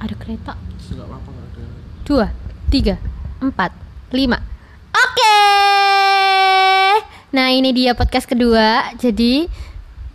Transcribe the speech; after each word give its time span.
Ada 0.00 0.14
kereta. 0.18 0.52
Apa-apa 0.54 1.30
ada. 1.30 1.64
Dua, 2.04 2.26
tiga, 2.70 2.98
empat, 3.40 3.70
lima. 4.10 4.38
Oke. 4.94 5.38
Nah 7.34 7.50
ini 7.50 7.74
dia 7.74 7.98
podcast 7.98 8.30
kedua. 8.30 8.94
Jadi 8.98 9.50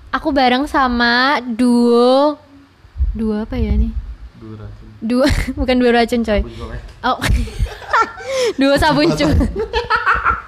aku 0.10 0.32
bareng 0.32 0.66
sama 0.66 1.44
duo 1.44 2.40
duo 3.12 3.36
apa 3.44 3.60
ya 3.60 3.76
nih? 3.76 3.92
Dua 4.40 4.56
racun. 4.56 4.88
Duo 5.04 5.26
bukan 5.60 5.76
duo 5.76 5.92
racun 5.92 6.22
coy. 6.24 6.42
Sabun. 6.44 6.80
Oh. 7.04 7.18
duo 8.60 8.76
sabun 8.80 9.12
cuy. 9.14 9.36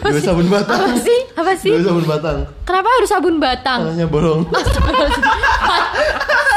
Dua 0.00 0.20
sabun 0.20 0.48
batang. 0.48 0.80
Apa 0.80 0.98
sih? 0.98 1.20
Apa 1.36 1.52
sih? 1.54 1.72
Dua 1.76 1.82
sabun 1.84 2.04
batang. 2.08 2.38
Kenapa 2.64 2.88
harus 2.96 3.08
sabun 3.10 3.36
batang? 3.36 3.80
Tangannya 3.84 4.08
bolong. 4.08 4.40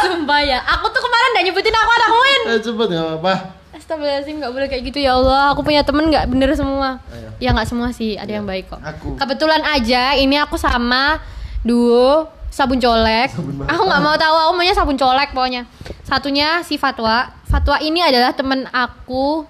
Sumpah 0.04 0.40
ya. 0.44 0.60
Aku 0.78 0.86
tuh 0.92 1.02
kemarin 1.04 1.28
udah 1.36 1.44
nyebutin 1.44 1.76
aku 1.76 1.92
anak 1.92 2.10
Win. 2.12 2.42
Eh 2.48 2.60
cepet 2.60 2.88
enggak 2.92 3.06
apa-apa. 3.08 3.34
Astagfirullahaladzim 3.74 4.36
nggak 4.40 4.54
boleh 4.54 4.68
kayak 4.70 4.84
gitu 4.86 5.00
ya 5.02 5.18
Allah 5.18 5.52
Aku 5.52 5.66
punya 5.66 5.82
temen 5.82 6.08
nggak 6.08 6.30
bener 6.30 6.54
semua 6.56 7.02
Ayo. 7.10 7.30
Ya 7.42 7.50
nggak 7.52 7.68
semua 7.68 7.90
sih 7.90 8.16
ada 8.16 8.30
yang 8.30 8.46
baik 8.46 8.70
kok 8.70 8.80
Aku. 8.80 9.18
Kebetulan 9.18 9.66
aja 9.66 10.14
ini 10.14 10.38
aku 10.38 10.56
sama 10.62 11.18
duo 11.66 12.30
sabun 12.54 12.78
colek 12.78 13.34
Sabun. 13.34 13.66
Aku 13.66 13.82
nggak 13.84 14.02
mau 14.06 14.16
tahu 14.16 14.36
aku 14.46 14.52
maunya 14.56 14.78
sabun 14.78 14.96
colek 14.96 15.34
pokoknya 15.34 15.66
Satunya 16.06 16.62
si 16.62 16.78
Fatwa 16.78 17.34
Fatwa 17.50 17.82
ini 17.82 18.00
adalah 18.00 18.32
temen 18.38 18.70
aku 18.70 19.50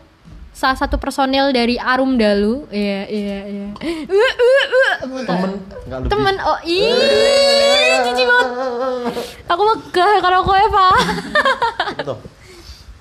Salah 0.53 0.77
satu 0.77 1.01
personil 1.01 1.49
dari 1.49 1.81
Arum 1.81 2.13
Dalu 2.15 2.69
Iya 2.69 3.09
iya 3.09 3.37
iya 3.49 3.67
Uh, 3.73 3.89
uh, 4.13 4.65
uh. 4.69 4.93
Temen 5.25 5.51
lebih. 5.89 6.09
Temen 6.13 6.35
oh 6.39 6.59
ih 6.61 6.93
jijik 8.05 8.25
banget 8.29 9.13
Aku 9.49 9.61
megah 9.65 10.13
kalau 10.21 10.41
kowe 10.41 10.63
pak. 10.69 10.95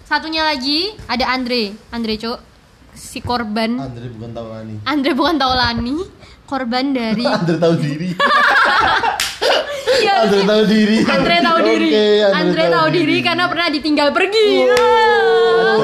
Satunya 0.05 0.45
lagi 0.45 0.92
ada 1.09 1.33
Andre, 1.33 1.73
Andre 1.88 2.20
Cuk, 2.20 2.37
si 2.92 3.25
korban. 3.25 3.81
Andre 3.81 4.12
bukan 4.12 4.31
Taulani. 4.37 4.75
Andre 4.84 5.12
bukan 5.16 5.37
Taulani, 5.41 5.97
korban 6.53 6.92
dari 6.92 7.25
Andre 7.25 7.56
tahu 7.56 7.75
diri. 7.81 8.12
Iya, 10.03 10.27
Andre 10.27 10.42
tahu 10.45 10.62
diri. 10.69 10.98
Andre 11.06 11.36
tahu 11.41 11.59
diri. 11.64 11.89
Oke, 11.89 12.09
Andre 12.28 12.64
tahu 12.69 12.86
diri 12.92 13.17
karena 13.25 13.44
pernah 13.48 13.69
ditinggal 13.72 14.09
pergi. 14.12 14.69
Oh. 14.69 15.77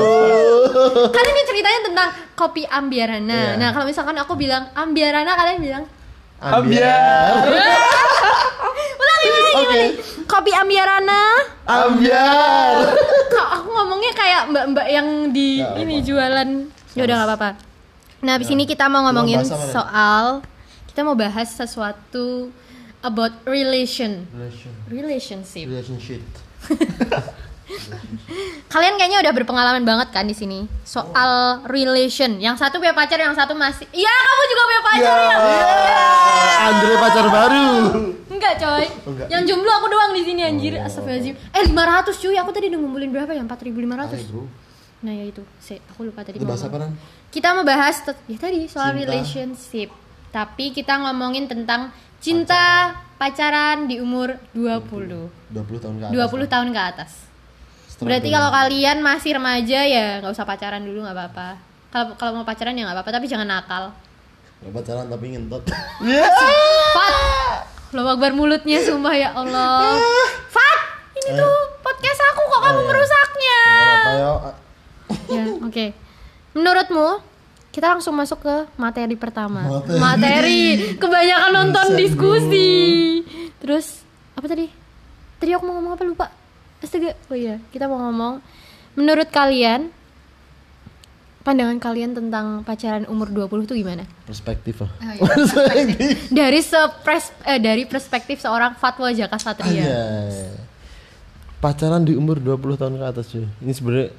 Kan 1.09 1.25
ini 1.25 1.43
ceritanya 1.49 1.81
tentang 1.89 2.09
kopi 2.37 2.69
Ambiarana. 2.69 3.57
Iya. 3.57 3.57
Nah, 3.57 3.69
kalau 3.73 3.89
misalkan 3.89 4.17
aku 4.21 4.37
bilang 4.37 4.69
Ambiarana, 4.75 5.33
kalian 5.39 5.61
bilang 5.63 5.85
Ambiar. 6.39 7.43
ulangi 8.59 8.87
ulangi 8.95 9.27
Oke. 9.27 9.51
ulangi. 9.55 9.85
Kopi 10.29 10.53
Ambiarana. 10.55 11.23
Ambiar. 11.65 12.75
Kok 13.33 13.49
aku 13.61 13.69
ngomongnya 13.73 14.13
kayak 14.15 14.43
mbak-mbak 14.53 14.87
yang 14.93 15.09
di 15.33 15.63
ini 15.63 16.05
jualan. 16.05 16.49
Ya 16.95 17.03
udah 17.07 17.15
nggak 17.23 17.31
apa-apa. 17.33 17.51
Nah, 18.19 18.35
abis 18.35 18.51
ini 18.51 18.67
kita 18.67 18.91
mau 18.91 19.07
ngomongin 19.07 19.47
soal 19.47 20.43
kita 20.99 21.07
mau 21.07 21.15
bahas 21.15 21.55
sesuatu 21.55 22.51
about 23.07 23.31
relation, 23.47 24.27
Relation. 24.35 24.75
relationship. 24.91 25.71
Relationship. 25.71 26.19
Kalian 28.67 28.99
kayaknya 28.99 29.23
udah 29.23 29.31
berpengalaman 29.31 29.87
banget 29.87 30.11
kan 30.11 30.27
di 30.27 30.35
sini 30.35 30.67
soal 30.83 31.63
relation. 31.71 32.43
Yang 32.43 32.67
satu 32.67 32.83
punya 32.83 32.99
pacar, 32.99 33.15
yang 33.15 33.31
satu 33.31 33.55
masih. 33.55 33.87
Iya, 33.95 34.11
kamu 34.11 34.43
juga 34.51 34.63
punya 34.67 34.83
pacar 34.83 35.07
Ya. 35.07 35.23
ya? 35.23 35.39
Andre 36.67 36.95
pacar 36.99 37.27
baru. 37.31 37.69
Enggak, 38.27 38.53
coy. 38.59 38.87
Enggak. 39.07 39.27
Yang 39.31 39.43
jomblo 39.55 39.71
aku 39.79 39.87
doang 39.95 40.11
di 40.19 40.23
sini 40.27 40.43
anjir. 40.43 40.83
Oh. 40.83 40.83
Astagfirullahaladzim. 40.83 41.39
Eh, 41.39 41.63
500 41.63 42.19
cuy. 42.19 42.35
Aku 42.43 42.51
tadi 42.51 42.75
udah 42.75 42.81
ngumpulin 42.83 43.11
berapa 43.15 43.31
ya? 43.39 43.47
4500. 43.47 44.19
Hai, 44.19 44.27
bro. 44.27 44.51
Nah, 45.07 45.15
ya 45.15 45.31
itu. 45.31 45.47
Se, 45.63 45.79
aku 45.95 46.11
lupa 46.11 46.27
tadi 46.27 46.43
Itu 46.43 46.43
bahasa 46.43 46.67
apa? 46.67 46.91
Kita 47.31 47.55
mau 47.55 47.63
bahas 47.63 48.03
ya 48.03 48.35
tadi 48.35 48.67
soal 48.67 48.91
Cinta. 48.91 48.99
relationship. 49.07 49.95
Tapi 50.29 50.71
kita 50.71 51.01
ngomongin 51.01 51.47
tentang 51.47 51.89
cinta 52.19 52.93
pacaran 53.15 53.87
di 53.87 53.99
umur 53.99 54.37
20. 54.53 55.51
20 55.51 55.83
tahun 55.83 55.95
ke 55.99 56.05
atas. 56.05 56.15
20 56.15 56.47
tahun 56.49 56.69
ke 56.71 56.81
atas. 56.85 57.11
Setelah 57.89 58.07
Berarti 58.07 58.29
kalau 58.31 58.51
kalian 58.53 58.99
masih 59.01 59.31
remaja 59.35 59.81
ya 59.83 60.21
nggak 60.21 60.31
usah 60.31 60.45
pacaran 60.45 60.83
dulu 60.83 61.03
nggak 61.03 61.17
apa-apa. 61.17 61.49
Kalau 61.89 62.07
kalau 62.15 62.33
mau 62.37 62.47
pacaran 62.47 62.73
ya 62.73 62.85
nggak 62.85 62.97
apa-apa 62.97 63.11
tapi 63.13 63.27
jangan 63.27 63.49
nakal. 63.49 63.85
Nggak 64.61 64.73
pacaran 64.75 65.07
tapi 65.09 65.25
ngentot. 65.33 65.63
Fat, 66.97 67.15
lo 67.91 68.07
akbar 68.07 68.33
mulutnya 68.33 68.79
sumpah 68.81 69.15
ya 69.15 69.31
Allah. 69.33 69.97
Fat, 70.47 70.81
ini 71.15 71.31
tuh 71.33 71.55
podcast 71.79 72.21
aku 72.27 72.41
kok 72.45 72.61
kamu 72.61 72.71
Oh, 72.71 72.77
iya. 72.77 72.87
merusaknya. 72.87 73.61
Ya, 75.29 75.45
oke. 75.59 75.87
Menurutmu 76.53 77.09
kita 77.79 77.95
langsung 77.95 78.11
masuk 78.19 78.43
ke 78.43 78.57
materi 78.75 79.15
pertama. 79.15 79.63
Materi. 80.03 80.99
Kebanyakan 80.99 81.51
nonton 81.55 81.87
Buset, 81.95 81.99
diskusi. 82.03 82.71
Terus 83.63 84.03
apa 84.35 84.51
tadi? 84.51 84.67
Tadi 85.39 85.55
aku 85.55 85.63
mau 85.63 85.79
ngomong 85.79 85.95
apa 85.95 86.03
lupa. 86.03 86.27
Astaga. 86.83 87.15
Oh 87.31 87.39
iya, 87.39 87.63
kita 87.71 87.87
mau 87.87 88.03
ngomong 88.11 88.43
menurut 88.99 89.31
kalian 89.31 89.95
pandangan 91.47 91.79
kalian 91.79 92.19
tentang 92.19 92.67
pacaran 92.67 93.07
umur 93.07 93.31
20 93.31 93.71
tuh 93.71 93.79
gimana? 93.79 94.03
Perspektif 94.27 94.83
ah. 94.83 94.91
Oh, 94.99 95.15
iya, 95.15 96.19
Dari 96.35 96.59
sepres 96.59 97.31
eh, 97.47 97.63
dari 97.63 97.87
perspektif 97.87 98.43
seorang 98.43 98.75
Fatwa 98.75 99.07
Jaka 99.15 99.39
Satria. 99.39 99.71
Iya. 99.71 100.03
Pacaran 101.63 102.03
di 102.03 102.19
umur 102.19 102.43
20 102.43 102.75
tahun 102.75 102.99
ke 102.99 103.07
atas 103.07 103.31
cuy. 103.31 103.47
Ini 103.63 103.71
sebenarnya 103.71 104.11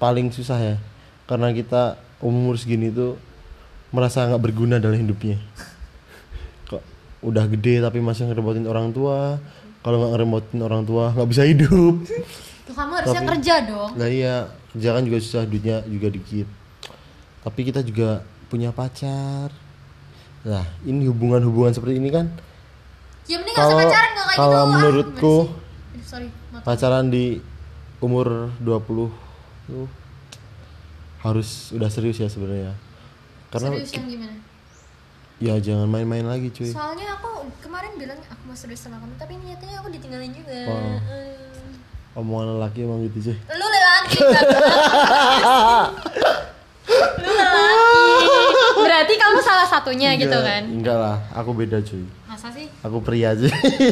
paling 0.00 0.32
susah 0.32 0.56
ya. 0.56 0.76
Karena 1.32 1.48
kita 1.48 1.96
umur 2.20 2.60
segini 2.60 2.92
tuh 2.92 3.16
merasa 3.88 4.28
nggak 4.28 4.42
berguna 4.44 4.76
dalam 4.76 5.00
hidupnya. 5.00 5.40
Kok 6.68 6.84
udah 7.24 7.48
gede 7.48 7.80
tapi 7.80 8.04
masih 8.04 8.28
ngerepotin 8.28 8.68
orang 8.68 8.92
tua. 8.92 9.40
Kalau 9.80 9.96
nggak 9.96 10.12
ngerepotin 10.12 10.60
orang 10.60 10.84
tua 10.84 11.08
nggak 11.16 11.28
bisa 11.32 11.48
hidup. 11.48 12.04
Tuh 12.68 12.74
kamu 12.76 12.92
harusnya 13.00 13.20
Tapi- 13.24 13.30
kerja 13.32 13.54
dong. 13.64 13.90
Nah 13.96 14.08
iya, 14.12 14.36
kerja 14.76 14.88
kan 14.92 15.02
juga 15.08 15.18
susah, 15.24 15.48
duitnya 15.48 15.80
juga 15.88 16.12
dikit. 16.12 16.44
Tapi 17.40 17.60
kita 17.64 17.80
juga 17.80 18.20
punya 18.52 18.68
pacar. 18.76 19.48
Nah, 20.44 20.68
ini 20.84 21.08
hubungan-hubungan 21.08 21.72
seperti 21.72 21.96
ini 21.96 22.10
kan 22.12 22.26
Ya 23.30 23.38
mending 23.38 23.54
usah 23.54 23.62
kalau 23.62 23.78
pacaran 23.78 24.10
nggak 24.10 24.26
kayak 24.26 24.36
kalau 24.36 24.52
gitu. 24.52 24.60
Ah, 24.60 24.68
menurutku? 24.68 25.36
Aduh, 25.48 26.04
sorry. 26.04 26.28
mata. 26.52 26.64
pacaran 26.68 27.06
di 27.08 27.24
umur 28.04 28.50
20 28.60 29.08
tuh 29.70 29.86
harus 31.22 31.70
udah 31.70 31.86
serius 31.86 32.18
ya 32.18 32.26
sebenarnya. 32.26 32.74
Karena 33.48 33.68
Serius 33.72 33.92
yang 33.92 34.08
gimana? 34.08 34.34
ya 35.38 35.54
jangan 35.58 35.86
main-main 35.86 36.22
lagi 36.22 36.48
cuy. 36.48 36.70
Soalnya 36.70 37.18
aku 37.18 37.28
kemarin 37.58 37.94
bilang 37.96 38.14
aku 38.24 38.42
mau 38.44 38.54
serius 38.54 38.78
sama 38.80 38.96
kamu, 38.96 39.14
tapi 39.16 39.34
niatnya 39.36 39.74
aku 39.76 39.90
ditinggalin 39.90 40.30
juga. 40.30 40.58
Wah. 40.66 40.98
Eh. 41.10 41.34
Omongan 42.14 42.58
lelaki 42.58 42.78
emang 42.82 43.02
gitu 43.04 43.30
cuy. 43.30 43.36
Lu 43.48 43.66
lelaki? 43.66 44.18
Lu 47.18 47.30
lelaki. 47.30 48.26
Berarti 48.82 49.14
kamu 49.14 49.38
salah 49.40 49.66
satunya 49.66 50.14
gitu 50.14 50.30
Enggak, 50.30 50.44
kan? 50.44 50.62
Enggak 50.68 50.98
lah, 50.98 51.16
aku 51.32 51.50
beda 51.52 51.78
cuy. 51.80 52.04
Masa 52.26 52.48
sih? 52.50 52.66
Aku 52.82 52.98
pria 53.00 53.34
aja. 53.34 53.46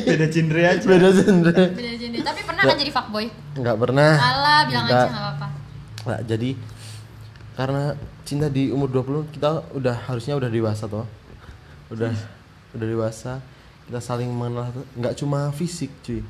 beda 0.07 0.27
genre 0.29 0.63
aja 0.65 0.83
beda 0.83 1.09
genre. 1.13 1.53
Beda 1.71 1.93
gender. 1.95 2.21
Tapi 2.23 2.41
pernah 2.43 2.63
kan 2.65 2.77
jadi 2.77 2.93
fuckboy? 2.93 3.27
Enggak 3.55 3.77
pernah. 3.77 4.11
Alah, 4.15 4.61
bilang 4.67 4.85
aja 4.85 4.93
Enggak. 4.93 5.07
nggak 5.09 5.23
apa-apa. 5.25 5.47
Nah, 6.01 6.21
jadi 6.25 6.51
karena 7.61 7.93
cinta 8.25 8.49
di 8.49 8.73
umur 8.73 8.89
20 8.89 9.37
kita 9.37 9.61
udah 9.77 10.09
harusnya 10.09 10.33
udah 10.41 10.49
dewasa 10.49 10.89
toh. 10.89 11.05
Udah 11.93 12.09
udah 12.73 12.87
dewasa. 12.89 13.45
Kita 13.85 14.01
saling 14.01 14.33
mengenal 14.33 14.73
nggak 14.97 15.13
cuma 15.21 15.53
fisik, 15.53 15.93
cuy. 16.01 16.25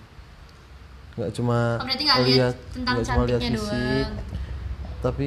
Nggak 1.14 1.30
cuma 1.38 1.78
Oh, 1.78 1.86
berarti 1.86 2.02
nggak 2.02 2.20
lihat 2.26 2.54
tentang 2.74 2.94
nggak 2.98 3.06
cuma 3.06 3.22
lihat 3.30 3.40
cantiknya 3.46 3.60
fisik. 3.62 3.78
doang. 3.78 4.12
Tapi 5.06 5.26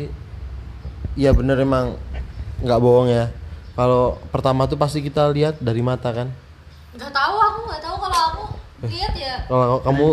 ya 1.16 1.32
bener 1.32 1.58
emang 1.64 1.96
nggak 2.60 2.80
bohong 2.84 3.08
ya. 3.08 3.32
Kalau 3.74 4.20
pertama 4.28 4.68
tuh 4.68 4.76
pasti 4.76 5.00
kita 5.00 5.32
lihat 5.32 5.64
dari 5.64 5.80
mata 5.80 6.12
kan. 6.12 6.28
Gak 6.94 7.10
tahu 7.16 7.36
aku 7.40 7.60
nggak 7.72 7.82
tahu 7.82 7.96
kalau 8.04 8.20
aku 8.28 8.44
lihat 8.92 9.14
ya. 9.16 9.36
Kalau 9.48 9.80
kamu 9.82 10.06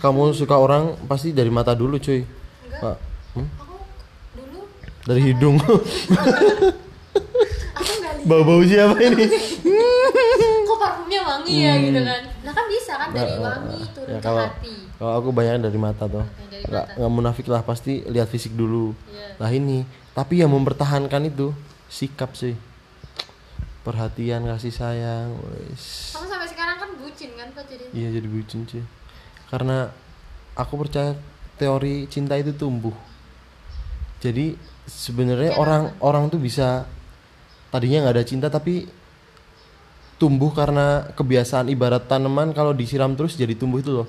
kamu 0.00 0.22
suka 0.32 0.56
orang 0.56 0.96
pasti 1.06 1.30
dari 1.36 1.52
mata 1.52 1.76
dulu, 1.76 2.00
cuy. 2.00 2.24
Enggak. 2.66 2.80
Pak, 2.82 2.96
hmm? 3.36 3.48
Aku 3.62 3.74
dulu 4.34 4.60
Dari 5.06 5.20
hidung. 5.24 5.56
Bau-bau 8.26 8.58
siapa 8.60 8.98
ini? 8.98 9.24
Kok 10.66 10.76
parfumnya 10.76 11.20
wangi 11.22 11.52
ya 11.56 11.72
gitu 11.78 12.00
kan? 12.00 12.22
Nah 12.42 12.52
kan 12.52 12.64
bisa 12.66 12.92
kan 12.96 13.08
dari 13.10 13.30
Hmm. 13.30 13.38
Nah, 13.38 13.54
wangi 13.54 13.80
turun 13.88 14.08
ya, 14.08 14.18
ke 14.18 14.24
kalau 14.24 14.44
hati. 14.44 14.74
kalau 14.96 15.12
aku 15.14 15.28
banyak 15.30 15.54
dari 15.60 15.78
mata 15.78 16.04
tuh 16.04 16.26
nggak 16.66 16.98
nggak 16.98 17.12
munafik 17.12 17.46
lah 17.46 17.62
pasti 17.62 18.02
lihat 18.02 18.26
fisik 18.26 18.50
dulu 18.52 18.90
Iya. 19.06 19.38
lah 19.38 19.50
ini 19.52 19.84
tapi 20.10 20.40
yang 20.40 20.50
mempertahankan 20.50 21.22
itu 21.24 21.54
sikap 21.86 22.32
sih 22.32 22.58
perhatian 23.82 24.42
kasih 24.44 24.72
sayang 24.72 25.36
wes. 25.38 26.10
Kamu 26.10 26.26
sampai 26.26 26.48
sekarang 26.48 26.76
kan 26.76 26.90
bucin 26.96 27.30
kan 27.32 27.46
Pak 27.52 27.64
jadi. 27.68 27.84
iya 27.92 28.08
jadi 28.10 28.26
bucin 28.26 28.66
sih 28.66 28.82
karena 29.46 29.94
aku 30.54 30.74
percaya 30.76 31.14
teori 31.54 32.08
cinta 32.08 32.34
itu 32.34 32.50
tumbuh 32.50 32.94
jadi 34.18 34.58
sebenarnya 34.86 35.52
Kayak 35.54 35.62
orang 35.62 35.82
orang 36.00 36.24
tuh 36.30 36.40
bisa 36.40 36.86
tadinya 37.68 38.06
nggak 38.06 38.14
ada 38.16 38.24
cinta 38.24 38.46
tapi 38.48 38.86
tumbuh 40.16 40.48
karena 40.54 41.12
kebiasaan 41.12 41.68
ibarat 41.68 42.08
tanaman 42.08 42.56
kalau 42.56 42.72
disiram 42.72 43.12
terus 43.12 43.36
jadi 43.36 43.52
tumbuh 43.52 43.84
itu 43.84 43.92
loh. 43.92 44.08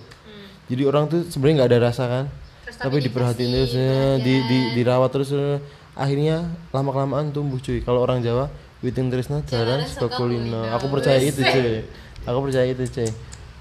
Jadi 0.71 0.83
orang 0.87 1.11
tuh 1.11 1.27
sebenarnya 1.27 1.55
nggak 1.63 1.69
ada 1.75 1.79
rasa 1.91 2.03
kan? 2.07 2.25
Hmm. 2.27 2.63
Terus 2.67 2.77
tapi 2.79 2.95
tapi 2.99 3.05
diperhatiin 3.11 3.49
terus 3.51 3.73
eh, 3.75 4.15
di, 4.23 4.33
di 4.47 4.57
dirawat 4.79 5.09
terus 5.11 5.29
eh, 5.35 5.59
akhirnya 5.95 6.47
lama 6.71 6.89
kelamaan 6.95 7.31
tumbuh 7.35 7.59
cuy. 7.59 7.83
Kalau 7.83 8.03
orang 8.03 8.23
Jawa 8.23 8.47
Witing 8.79 9.09
Trisna 9.11 9.41
jalan 9.43 9.83
Jalan 9.83 9.89
suka 9.89 10.07
sekulino 10.13 10.63
kulino. 10.63 10.75
aku 10.75 10.85
percaya 10.87 11.19
itu 11.19 11.41
cuy. 11.43 11.83
Aku 12.23 12.37
percaya 12.43 12.67
itu 12.71 12.83
cuy. 12.87 13.09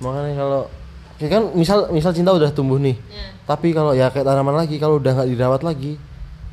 Makanya 0.02 0.32
kalau 0.38 0.62
ya 1.16 1.28
kan 1.32 1.42
misal 1.56 1.88
misal 1.90 2.12
cinta 2.12 2.30
udah 2.36 2.52
tumbuh 2.52 2.76
nih 2.76 2.92
Ya. 3.08 3.32
tapi 3.48 3.72
kalau 3.72 3.96
ya 3.96 4.12
kayak 4.12 4.28
tanaman 4.28 4.52
lagi 4.52 4.76
kalau 4.76 5.00
udah 5.00 5.16
nggak 5.16 5.28
dirawat 5.32 5.62
lagi 5.64 5.96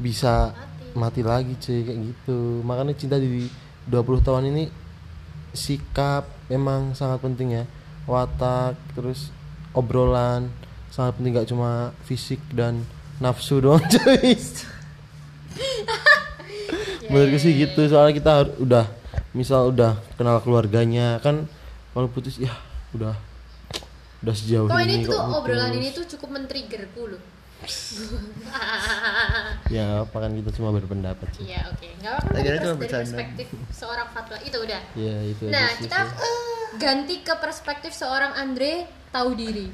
bisa 0.02 0.54
mati. 0.94 1.26
lagi 1.26 1.58
cuy 1.58 1.82
kayak 1.86 2.00
gitu 2.00 2.62
makanya 2.66 2.94
cinta 2.94 3.18
di 3.18 3.50
20 3.90 4.26
tahun 4.26 4.44
ini 4.54 4.70
sikap 5.54 6.26
memang 6.50 6.98
sangat 6.98 7.22
penting 7.22 7.62
ya 7.62 7.64
watak 8.10 8.78
terus 8.98 9.30
obrolan 9.74 10.50
sangat 10.94 11.18
penting 11.18 11.34
gak 11.34 11.50
cuma 11.50 11.94
fisik 12.06 12.42
dan 12.54 12.86
nafsu 13.18 13.62
doang 13.62 13.82
cuy 13.94 14.34
menurutku 17.10 17.38
sih 17.38 17.54
gitu 17.54 17.82
soalnya 17.90 18.14
kita 18.18 18.34
udah 18.58 18.86
misal 19.34 19.74
udah 19.74 19.98
kenal 20.18 20.42
keluarganya 20.42 21.18
kan 21.22 21.46
kalau 21.94 22.10
putus 22.10 22.38
ya 22.38 22.54
udah 22.94 23.14
udah 24.24 24.34
sejauh 24.34 24.68
Kok 24.70 24.82
ini 24.82 25.02
ini 25.02 25.06
tuh 25.06 25.14
kok 25.14 25.26
obrolan 25.42 25.70
putus. 25.74 25.82
ini 25.82 25.90
tuh 25.92 26.06
cukup 26.16 26.30
men-triggerku 26.32 27.02
loh. 27.12 27.22
ya 29.68 30.04
apa 30.04 30.18
kan 30.18 30.32
kita 30.34 30.50
cuma 30.54 30.70
berpendapat 30.72 31.28
sih 31.32 31.48
Iya 31.48 31.62
oke, 31.68 31.88
nggak 31.98 32.12
apa-apa. 32.14 32.36
Dari 32.36 32.58
bercanda. 32.74 33.00
perspektif 33.00 33.48
seorang 33.70 34.08
Fatwa 34.10 34.38
itu 34.40 34.58
udah. 34.58 34.82
ya 34.94 35.16
itu 35.24 35.44
Nah 35.48 35.64
aja 35.64 35.74
sih 35.74 35.82
kita 35.84 36.00
sih. 36.04 36.18
ganti 36.76 37.16
ke 37.22 37.34
perspektif 37.38 37.92
seorang 37.92 38.32
Andre 38.34 38.74
tahu 39.10 39.30
diri. 39.34 39.68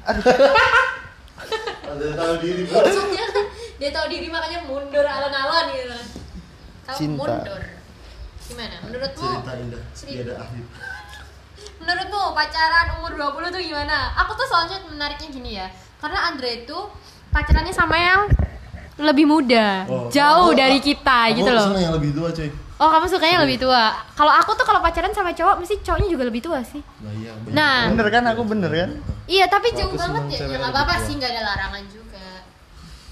ada 1.82 2.06
tahu 2.14 2.34
diri 2.38 2.62
Maksudnya 2.64 3.26
dia 3.76 3.90
tahu 3.90 4.06
diri 4.06 4.26
makanya 4.28 4.60
mundur 4.62 5.02
alon-alon 5.02 5.66
gitu. 5.72 5.96
Kamu 6.84 6.96
Cinta. 6.96 7.16
mundur. 7.18 7.62
Gimana? 8.44 8.76
Menurutmu? 8.82 9.28
indah 9.40 9.82
Cerita. 9.90 10.12
tiada 10.12 10.34
akhir 10.38 10.64
Menurutmu 11.78 12.20
pacaran 12.30 12.86
umur 12.98 13.12
20 13.16 13.48
tuh 13.50 13.62
gimana? 13.62 14.12
Aku 14.18 14.36
tuh 14.36 14.44
soalnya 14.44 14.78
menariknya 14.84 15.28
gini 15.30 15.50
ya. 15.56 15.66
Karena 15.96 16.28
Andre 16.28 16.62
itu 16.62 16.76
pacarannya 17.30 17.72
sama 17.72 17.96
yang 17.96 18.28
lebih 19.02 19.24
muda, 19.24 19.84
Oh, 19.84 20.06
jauh 20.08 20.48
aku- 20.48 20.56
dari 20.56 20.78
kita 20.78 21.18
aku 21.26 21.36
gitu 21.36 21.50
loh. 21.50 21.72
yang 21.74 21.92
lebih 21.92 22.12
tua 22.12 22.30
cuy 22.30 22.50
Oh, 22.76 22.88
kamu 22.88 23.04
sukanya 23.06 23.44
lebih 23.44 23.60
tua. 23.60 23.92
Kalau 24.10 24.32
aku 24.32 24.56
tuh 24.56 24.64
kalau 24.64 24.80
pacaran 24.80 25.12
sama 25.12 25.28
cowok 25.30 25.60
mesti 25.60 25.76
cowoknya 25.80 26.08
juga 26.08 26.24
lebih 26.24 26.40
tua 26.40 26.60
sih. 26.62 26.80
nah 26.98 27.12
iya 27.12 27.36
bener. 27.36 27.52
Nah, 27.52 27.76
Bener 27.92 28.08
kan 28.08 28.24
aku 28.26 28.42
bener 28.46 28.72
kan? 28.72 28.90
iya 29.26 29.44
tapi 29.46 29.68
jauh 29.70 29.92
banget 29.92 30.24
ya. 30.32 30.48
Ya 30.48 30.56
nggak 30.56 30.72
apa-apa 30.72 30.94
sih, 31.02 31.12
nggak 31.12 31.28
ada 31.28 31.42
larangan 31.46 31.84
juga. 31.86 32.24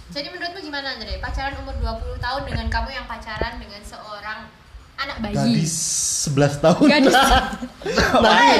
Jadi 0.08 0.26
menurutmu 0.26 0.60
gimana 0.62 0.96
Andre? 0.96 1.20
Pacaran 1.20 1.52
umur 1.60 1.76
20 1.76 2.16
tahun 2.16 2.42
dengan 2.44 2.66
kamu 2.66 2.88
yang 2.90 3.04
pacaran 3.04 3.52
dengan 3.56 3.82
seorang 3.82 4.38
anak 4.96 5.16
bayi. 5.20 5.36
gadis 5.36 5.74
11 6.26 6.58
tahun 6.58 6.88
Gadis. 6.88 7.14
nanti 8.24 8.56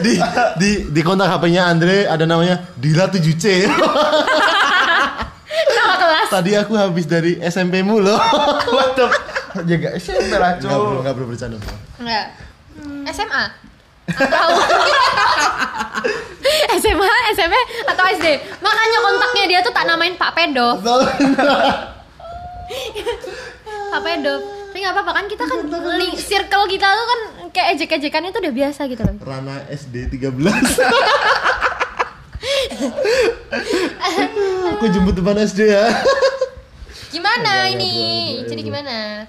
di 0.00 0.12
di 0.56 0.70
di 0.88 1.00
kontak 1.00 1.28
HP-nya 1.30 1.68
Andre 1.68 2.04
ada 2.06 2.24
namanya 2.24 2.64
Dila 2.74 3.06
7C 3.06 3.68
Nama 3.68 4.55
kelas. 6.26 6.32
tadi 6.32 6.50
aku 6.54 6.72
habis 6.74 7.06
dari 7.06 7.38
SMP-mu 7.38 7.98
loh 7.98 8.18
Waduh. 8.76 9.10
Jaga 9.62 9.96
SMP 9.96 10.28
lah 10.32 10.52
Enggak 10.54 10.68
bro, 10.68 10.84
cuy. 10.84 10.98
enggak 11.00 11.14
bro 11.14 11.24
bercanda 11.24 11.56
bro 11.56 11.76
Enggak. 11.96 12.26
SMA 13.08 13.44
atau 14.06 14.48
SMA, 16.78 17.10
SMP 17.32 17.54
atau 17.84 18.04
SD. 18.08 18.26
Makanya 18.56 18.98
kontaknya 19.00 19.44
dia 19.48 19.58
tuh 19.60 19.72
tak 19.72 19.82
namain 19.82 20.14
Pak 20.14 20.30
Pedo. 20.30 20.78
Pak 23.90 24.00
Pedo. 24.00 24.34
Tapi 24.66 24.78
nggak 24.78 24.92
apa-apa 24.92 25.12
kan 25.12 25.24
kita 25.24 25.42
kan 25.42 25.58
link 25.96 26.14
circle 26.14 26.68
kita 26.68 26.86
tuh 26.86 27.06
kan 27.08 27.20
kayak 27.50 27.68
ejek-ejekannya 27.74 28.30
tuh 28.30 28.38
udah 28.38 28.54
biasa 28.54 28.86
gitu 28.86 29.02
loh. 29.02 29.14
Rana 29.18 29.64
SD 29.66 30.06
13 30.12 30.30
Aku 34.72 34.84
jemput 34.88 35.14
depan 35.14 35.36
SD 35.38 35.68
ya 35.68 35.86
Gimana 37.06 37.70
ini? 37.70 37.92
Jadi 38.44 38.60
gimana? 38.60 39.24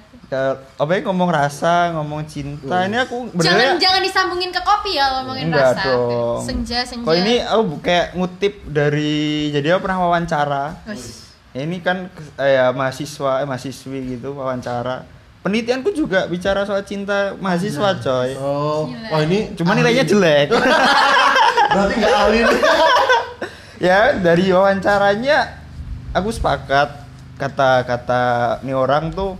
Apa 0.75 0.91
ya 0.91 1.07
ngomong 1.07 1.31
rasa, 1.31 1.95
ngomong 1.95 2.27
cinta. 2.27 2.83
Ini 2.83 2.99
aku 2.99 3.31
Jangan 3.31 3.39
benernya 3.55 3.71
jangan 3.79 4.01
disambungin 4.03 4.51
ke 4.51 4.59
kopi 4.59 4.99
ya 4.99 5.07
ngomongin 5.15 5.47
enggak 5.47 5.71
rasa. 5.71 5.87
dong. 5.87 6.39
Senja 6.43 6.83
senja. 6.83 7.07
Kok 7.07 7.15
ini 7.15 7.39
aku 7.39 7.61
bu- 7.63 7.79
kayak 7.79 8.07
ngutip 8.11 8.59
dari 8.67 9.15
jadi 9.55 9.71
aku 9.71 9.87
pernah 9.87 10.03
wawancara. 10.03 10.83
Ya, 11.55 11.61
ini 11.63 11.79
kan 11.79 12.11
eh, 12.35 12.59
ya, 12.59 12.75
mahasiswa, 12.75 13.39
eh, 13.39 13.47
mahasiswi 13.47 14.19
gitu 14.19 14.35
wawancara. 14.35 15.07
Penelitianku 15.39 15.95
juga 15.95 16.27
bicara 16.27 16.67
soal 16.67 16.83
cinta 16.83 17.39
mahasiswa, 17.39 17.95
coy. 17.95 18.35
Oh, 18.35 18.83
Gila. 18.83 19.07
oh 19.15 19.19
ini 19.23 19.55
Cuma 19.55 19.71
nilainya 19.73 20.03
jelek. 20.03 20.51
Berarti 21.71 21.93
nggak 21.95 22.15
ahli 22.17 22.39
nih 22.43 22.59
ya 23.77 24.15
dari 24.15 24.49
wawancaranya 24.49 25.57
aku 26.11 26.29
sepakat. 26.29 27.05
Kata-kata 27.37 28.23
nih 28.61 28.73
orang 28.73 29.13
tuh 29.13 29.37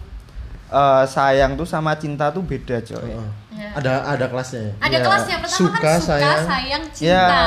eh, 0.69 1.03
sayang 1.05 1.57
tuh 1.57 1.65
sama 1.65 1.97
cinta 1.97 2.29
tuh 2.29 2.41
beda 2.41 2.77
coy. 2.79 3.09
Ya. 3.57 3.73
Ada 3.73 4.05
ada 4.05 4.25
kelasnya 4.29 4.61
ya? 4.61 4.73
Ada 4.79 4.93
Ya, 4.93 4.99
kelasnya 5.01 5.35
pertama 5.41 5.57
suka, 5.57 5.77
kan 5.81 5.97
suka 5.97 6.07
sayang. 6.13 6.45
sayang, 6.45 6.83
Ya. 7.01 7.25
cinta. 7.25 7.45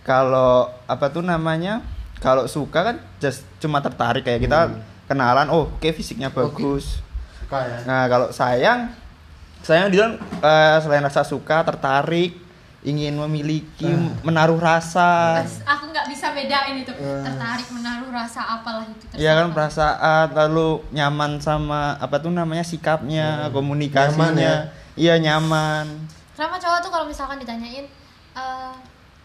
kalau 0.00 0.52
apa 0.84 1.06
tuh 1.08 1.20
namanya? 1.20 1.80
Kalau 2.18 2.44
suka 2.44 2.84
kan 2.84 2.96
just 3.16 3.48
cuma 3.56 3.80
tertarik 3.80 4.20
kayak 4.20 4.44
kita 4.44 4.68
kenalan 5.06 5.48
oh 5.48 5.72
oke 5.72 5.88
fisiknya 5.90 6.28
bagus. 6.28 7.00
Kayak 7.48 7.88
Nah 7.88 8.04
kalau 8.06 8.28
sayang 8.28 8.92
sayang 9.60 9.88
dia 9.88 10.04
eh, 10.38 10.76
selain 10.78 11.00
rasa 11.00 11.24
suka 11.24 11.64
tertarik 11.64 12.36
ingin 12.80 13.12
memiliki 13.14 13.84
menaruh 14.20 14.56
rasa. 14.56 15.36
Mas, 15.38 15.60
aku 15.62 15.88
nggak 15.88 16.08
bisa 16.08 16.32
bedain 16.32 16.76
itu 16.76 16.92
tertarik 16.96 17.68
menaruh 17.70 18.08
rasa 18.08 18.40
apalah 18.56 18.82
itu 18.82 19.04
Iya 19.14 19.36
kan 19.36 19.52
perasaan 19.52 20.32
lalu 20.32 20.80
nyaman 20.90 21.36
sama 21.38 21.96
apa 21.96 22.16
tuh 22.16 22.30
namanya 22.30 22.64
sikapnya, 22.64 23.52
komunikasinya. 23.52 24.32
Nyaman 24.32 24.34
ya? 24.34 24.56
Iya 24.96 25.14
nyaman. 25.18 25.86
kenapa 26.32 26.56
cowok 26.56 26.78
tuh 26.80 26.90
kalau 26.90 27.04
misalkan 27.04 27.36
ditanyain 27.36 27.84
eh, 28.32 28.72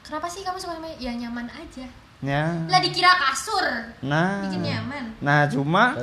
kenapa 0.02 0.28
sih 0.28 0.44
kamu 0.44 0.60
suka 0.60 0.76
sama 0.76 0.92
ya 0.94 1.12
nyaman 1.12 1.48
aja 1.48 1.88
Ya. 2.20 2.58
lah 2.66 2.80
dikira 2.80 3.12
kasur 3.14 3.64
Nah. 4.02 4.44
bikin 4.44 4.64
nyaman 4.64 5.04
Nah, 5.20 5.46
cuma 5.46 5.96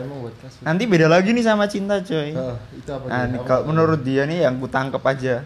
nanti 0.61 0.85
beda 0.85 1.05
lagi 1.07 1.33
nih 1.33 1.43
sama 1.43 1.67
cinta, 1.67 1.99
coy. 1.99 2.33
Oh, 2.33 2.57
itu 2.71 2.89
apa 2.89 3.05
Nah, 3.07 3.23
nih? 3.23 3.29
nih, 3.29 3.39
Apa 3.39 3.47
kalau 3.47 3.63
menurut 3.67 4.01
dia 4.01 4.23
nih 4.25 4.45
yang 4.45 4.57
ku 4.57 4.65
tangkep 4.67 5.03
aja. 5.03 5.45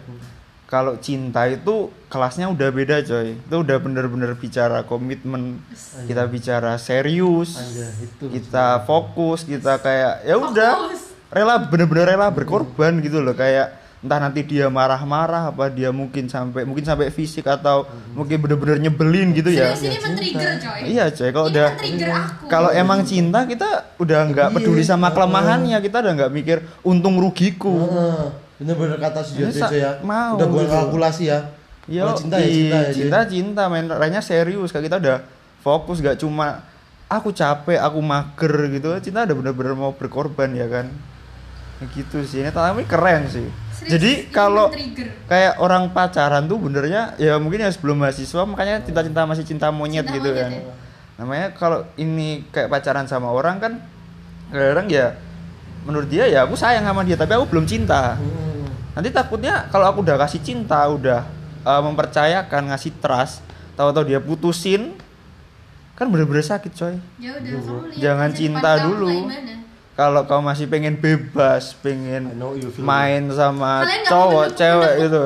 Kalau 0.67 0.99
cinta 0.99 1.47
itu 1.47 1.87
kelasnya 2.11 2.51
udah 2.51 2.67
beda, 2.75 2.99
coy. 2.99 3.39
Itu 3.39 3.55
udah 3.63 3.77
bener-bener 3.79 4.35
bicara 4.35 4.83
komitmen, 4.83 5.63
kita 6.11 6.27
bicara 6.27 6.75
serius, 6.75 7.55
itu 8.03 8.27
kita 8.27 8.83
fokus, 8.83 9.47
kita 9.47 9.79
kayak 9.79 10.27
ya 10.27 10.35
udah. 10.35 10.91
Rela 11.31 11.55
bener-bener 11.59 12.15
rela 12.15 12.27
berkorban 12.27 12.99
gitu 12.99 13.23
loh. 13.23 13.31
Kayak 13.31 13.79
entah 14.03 14.19
nanti 14.19 14.43
dia 14.43 14.67
marah-marah 14.67 15.55
apa 15.55 15.71
dia 15.71 15.89
mungkin 15.89 16.29
sampai 16.29 16.67
mungkin 16.67 16.85
sampai 16.85 17.09
fisik 17.09 17.47
atau 17.49 17.87
mungkin 18.13 18.37
bener-bener 18.37 18.77
nyebelin 18.77 19.33
gitu 19.33 19.49
ya. 19.49 19.71
serius 19.73 19.87
ini 19.87 19.97
men-trigger 20.03 20.51
coy. 20.61 20.79
Iya, 20.83 21.05
coy. 21.15 21.29
Kalau 21.31 21.47
udah 21.47 21.67
kalau 22.51 22.69
emang 22.75 23.07
cinta 23.07 23.47
kita 23.47 23.95
udah 24.03 24.19
nggak 24.35 24.47
Iya, 24.51 24.55
peduli 24.55 24.83
sama 24.83 25.15
kelemahannya, 25.15 25.79
kita 25.79 26.03
udah 26.03 26.13
nggak 26.13 26.31
mikir 26.35 26.57
untung 26.83 27.15
rugiku. 27.23 27.87
Heeh. 27.87 28.46
Bener-bener 28.57 28.97
kata 28.97 29.21
si 29.21 29.37
Jojo 29.37 29.69
ya. 29.69 30.01
mau 30.01 30.33
Udah 30.33 30.47
buat 30.47 30.65
gitu. 30.65 30.73
kalkulasi 30.73 31.23
ya. 31.27 31.39
Yo, 31.85 32.03
Kalau 32.03 32.17
cinta 32.17 32.35
ya 32.35 32.47
cinta 32.47 32.77
ya. 32.77 32.91
cinta 32.91 33.17
cinta 33.23 33.61
main 33.65 33.87
lainnya 33.87 34.19
serius 34.19 34.69
kayak 34.69 34.85
kita 34.85 34.97
udah 34.99 35.17
fokus 35.57 35.97
gak 35.97 36.17
cuma 36.17 36.67
aku 37.07 37.31
capek 37.31 37.79
aku 37.79 37.99
mager 37.99 38.51
gitu 38.69 38.91
cinta 38.99 39.23
udah 39.23 39.31
bener-bener 39.33 39.71
mau 39.71 39.91
berkorban 39.91 40.51
ya 40.51 40.67
kan 40.67 40.91
gitu 41.87 42.19
sih 42.21 42.41
ini 42.41 42.49
tapi 42.49 42.83
keren 42.83 43.29
sih 43.29 43.47
Serius, 43.69 43.91
jadi 43.93 44.11
kalau 44.27 44.67
kayak 45.23 45.61
orang 45.61 45.87
pacaran 45.87 46.43
tuh 46.43 46.57
benernya 46.57 47.15
ya 47.15 47.37
mungkin 47.37 47.61
ya 47.61 47.69
sebelum 47.69 48.01
mahasiswa 48.01 48.43
makanya 48.43 48.81
cinta-cinta 48.81 49.23
masih 49.23 49.45
cinta 49.45 49.69
monyet 49.69 50.01
Cinta 50.01 50.17
gitu 50.17 50.27
monyet 50.27 50.41
kan 50.41 50.51
ya. 50.51 50.73
namanya 51.15 51.47
kalau 51.53 51.79
ini 51.93 52.43
kayak 52.49 52.67
pacaran 52.67 53.05
sama 53.05 53.29
orang 53.29 53.61
kan 53.61 53.73
kadang 54.49 54.89
ya 54.89 55.15
menurut 55.83 56.09
dia 56.09 56.25
ya 56.25 56.43
aku 56.43 56.53
sayang 56.53 56.83
sama 56.83 57.05
dia 57.05 57.15
tapi 57.15 57.31
aku 57.31 57.47
belum 57.47 57.63
cinta 57.63 58.17
Hmm. 58.17 58.46
Nanti 58.97 59.13
takutnya 59.13 59.69
kalau 59.69 59.85
aku 59.85 60.01
udah 60.01 60.17
kasih 60.17 60.41
cinta 60.41 60.81
udah 60.89 61.21
uh, 61.61 61.81
mempercayakan 61.85 62.73
ngasih 62.73 62.97
trust 62.97 63.45
tahu-tahu 63.77 64.09
dia 64.09 64.17
putusin 64.17 64.97
kan 65.97 66.09
bener-bener 66.09 66.45
sakit 66.45 66.71
coy. 66.77 66.97
Ya 67.17 67.33
udah 67.37 67.51
kamu 67.57 67.77
lihat 67.89 67.97
Jangan 67.97 68.29
cinta 68.33 68.71
kamu 68.77 68.85
dulu. 68.85 69.13
kalau 69.97 70.21
kau 70.29 70.41
masih 70.45 70.69
pengen 70.69 70.93
bebas 70.97 71.73
pengen 71.81 72.37
main 72.81 73.21
sama 73.33 73.81
Kalian 73.81 74.05
cowok 74.05 74.47
cewek 74.53 74.93
gitu. 75.05 75.25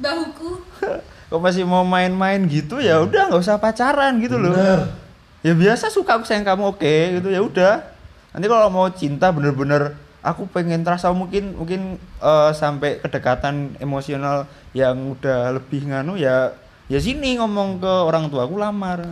Bahuku. 0.00 0.50
Kau 1.26 1.42
masih 1.42 1.66
mau 1.66 1.82
main-main 1.82 2.38
gitu 2.46 2.78
ya 2.78 3.02
udah 3.02 3.26
nggak 3.26 3.42
usah 3.42 3.58
pacaran 3.58 4.14
gitu 4.22 4.38
loh. 4.38 4.54
Bener. 4.54 4.94
ya 5.42 5.52
biasa 5.58 5.90
suka 5.90 6.16
aku 6.16 6.24
sayang 6.24 6.46
kamu 6.46 6.70
oke 6.70 6.94
gitu 7.18 7.28
ya 7.28 7.42
udah. 7.42 7.82
Nanti 8.30 8.46
kalau 8.46 8.70
mau 8.70 8.86
cinta 8.94 9.34
bener-bener 9.34 9.98
aku 10.26 10.50
pengen 10.50 10.82
terasa 10.82 11.14
mungkin 11.14 11.54
mungkin 11.54 12.02
eh, 12.18 12.50
sampai 12.50 12.98
kedekatan 12.98 13.78
emosional 13.78 14.50
yang 14.74 15.14
udah 15.14 15.54
lebih 15.54 15.86
nganu 15.86 16.18
ya 16.18 16.50
ya 16.90 16.98
sini 16.98 17.38
ngomong 17.38 17.78
ke 17.78 17.92
orang 18.10 18.26
tua 18.26 18.46
aku 18.50 18.58
lamar. 18.58 19.06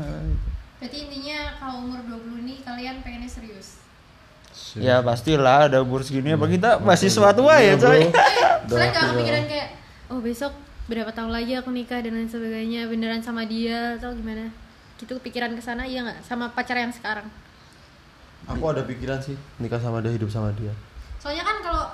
Berarti 0.83 0.99
intinya 1.07 1.55
kalau 1.63 1.87
umur 1.87 2.01
20 2.03 2.43
ini 2.45 2.55
kalian 2.67 2.99
pengennya 3.07 3.31
serius? 3.31 3.79
Ya 4.75 4.99
pastilah 5.03 5.71
ada 5.71 5.83
umur 5.83 6.03
segini 6.03 6.35
apa 6.35 6.47
kita 6.51 6.83
mahasiswa 6.83 7.31
tua 7.31 7.63
ya 7.63 7.75
Iya, 7.75 7.75
bro. 7.79 7.91
coy 7.91 8.03
Kalian 8.11 8.91
gak 8.91 8.91
Udah, 8.95 9.11
kepikiran 9.15 9.43
kayak 9.47 9.69
oh 10.11 10.19
besok 10.19 10.53
berapa 10.91 11.11
tahun 11.15 11.33
lagi 11.33 11.53
aku 11.57 11.71
nikah 11.73 12.03
dan 12.05 12.13
lain 12.19 12.29
sebagainya 12.29 12.91
beneran 12.91 13.23
sama 13.23 13.47
dia 13.47 13.97
atau 13.97 14.11
gimana? 14.13 14.51
Gitu 14.99 15.15
pikiran 15.23 15.55
ke 15.55 15.63
sana 15.63 15.87
iya 15.87 16.05
nggak? 16.05 16.27
Sama 16.27 16.51
pacar 16.53 16.77
yang 16.79 16.93
sekarang? 16.93 17.27
Aku 18.45 18.61
ada 18.69 18.85
pikiran 18.85 19.19
sih 19.25 19.35
nikah 19.57 19.81
sama 19.81 20.05
dia, 20.05 20.13
hidup 20.13 20.29
sama 20.29 20.53
dia. 20.53 20.71
Soalnya 21.25 21.41
kan 21.41 21.57
kalau 21.65 21.85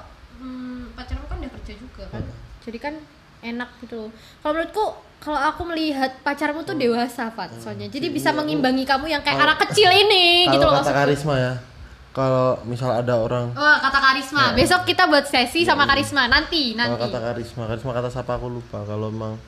hmm, 0.42 0.98
pacarmu 0.98 1.26
kan 1.30 1.36
udah 1.38 1.52
kerja 1.62 1.72
juga 1.78 2.02
kan. 2.10 2.22
Jadi 2.66 2.78
kan 2.82 2.94
enak 3.40 3.70
gitu 3.80 4.10
kalau 4.42 4.52
menurutku 4.58 4.84
kalau 5.22 5.38
aku 5.38 5.62
melihat 5.68 6.10
pacarmu 6.26 6.66
tuh 6.66 6.74
dewasa 6.74 7.30
Fat 7.30 7.54
soalnya. 7.62 7.86
Jadi 7.86 8.10
bisa 8.10 8.34
mengimbangi 8.34 8.82
kamu 8.82 9.06
yang 9.06 9.22
kayak 9.22 9.38
anak 9.38 9.62
kecil 9.70 9.86
ini 9.86 10.44
gitu 10.52 10.66
loh 10.66 10.82
kata 10.82 11.06
karisma 11.06 11.34
ya, 11.38 11.52
kalau 12.10 12.58
misal 12.66 12.90
ada 12.90 13.14
orang 13.14 13.54
Oh 13.54 13.76
kata 13.78 13.98
karisma. 14.02 14.50
Besok 14.58 14.82
kita 14.82 15.06
buat 15.06 15.30
sesi 15.30 15.62
sama 15.62 15.86
karisma 15.86 16.26
nanti 16.26 16.74
nanti. 16.74 16.98
kata 16.98 17.18
karisma, 17.22 17.70
karisma 17.70 17.90
kata 17.94 18.08
siapa 18.10 18.34
aku 18.34 18.50
lupa. 18.50 18.82
Kalau 18.82 19.14
emang 19.14 19.38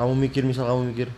kamu 0.00 0.16
mikir 0.16 0.42
misal 0.48 0.64
kamu 0.64 0.96
mikir 0.96 1.08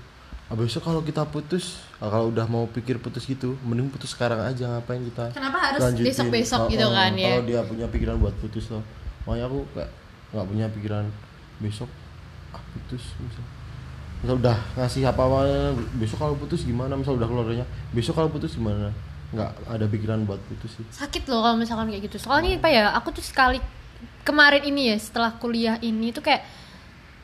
ah, 0.48 0.56
besok 0.56 0.82
kalau 0.88 1.00
kita 1.04 1.22
putus, 1.28 1.84
ah, 2.00 2.08
kalau 2.08 2.32
udah 2.32 2.48
mau 2.48 2.64
pikir 2.68 2.96
putus 2.98 3.28
gitu, 3.28 3.54
mending 3.64 3.92
putus 3.92 4.16
sekarang 4.16 4.40
aja 4.40 4.64
ngapain 4.80 5.04
kita 5.04 5.28
Kenapa 5.36 5.58
harus 5.60 5.80
lanjutin. 5.80 6.08
besok-besok 6.08 6.60
Oh, 6.64 6.70
gitu 6.72 6.86
oh, 6.88 6.92
kan 6.96 7.12
ya? 7.14 7.36
Kalau 7.36 7.44
dia 7.44 7.60
punya 7.64 7.86
pikiran 7.88 8.16
buat 8.16 8.34
putus 8.40 8.64
loh, 8.72 8.82
makanya 9.28 9.44
aku 9.52 9.58
kayak 9.76 9.90
nggak 10.32 10.46
punya 10.48 10.66
pikiran 10.72 11.04
besok 11.60 11.90
ah 12.56 12.62
putus 12.72 13.02
misal. 13.20 13.44
Misal 14.18 14.34
udah 14.40 14.58
ngasih 14.74 15.02
apa 15.06 15.22
apa 15.22 15.40
besok 16.00 16.18
kalau 16.18 16.34
putus 16.34 16.66
gimana 16.66 16.98
misal 16.98 17.14
udah 17.14 17.28
keluarganya 17.28 17.62
besok 17.94 18.18
kalau 18.18 18.26
putus 18.32 18.58
gimana 18.58 18.90
nggak 19.28 19.50
ada 19.68 19.84
pikiran 19.84 20.24
buat 20.24 20.40
putus 20.48 20.80
sih 20.80 20.86
Sakit 20.88 21.28
loh 21.28 21.44
kalau 21.44 21.60
misalkan 21.60 21.92
kayak 21.92 22.08
gitu. 22.08 22.16
Soalnya 22.16 22.56
apa 22.56 22.68
ya? 22.72 22.96
Aku 22.96 23.12
tuh 23.12 23.20
sekali 23.20 23.60
kemarin 24.24 24.64
ini 24.64 24.92
ya 24.92 24.96
setelah 24.96 25.36
kuliah 25.36 25.76
ini 25.84 26.12
tuh 26.12 26.24
kayak 26.24 26.42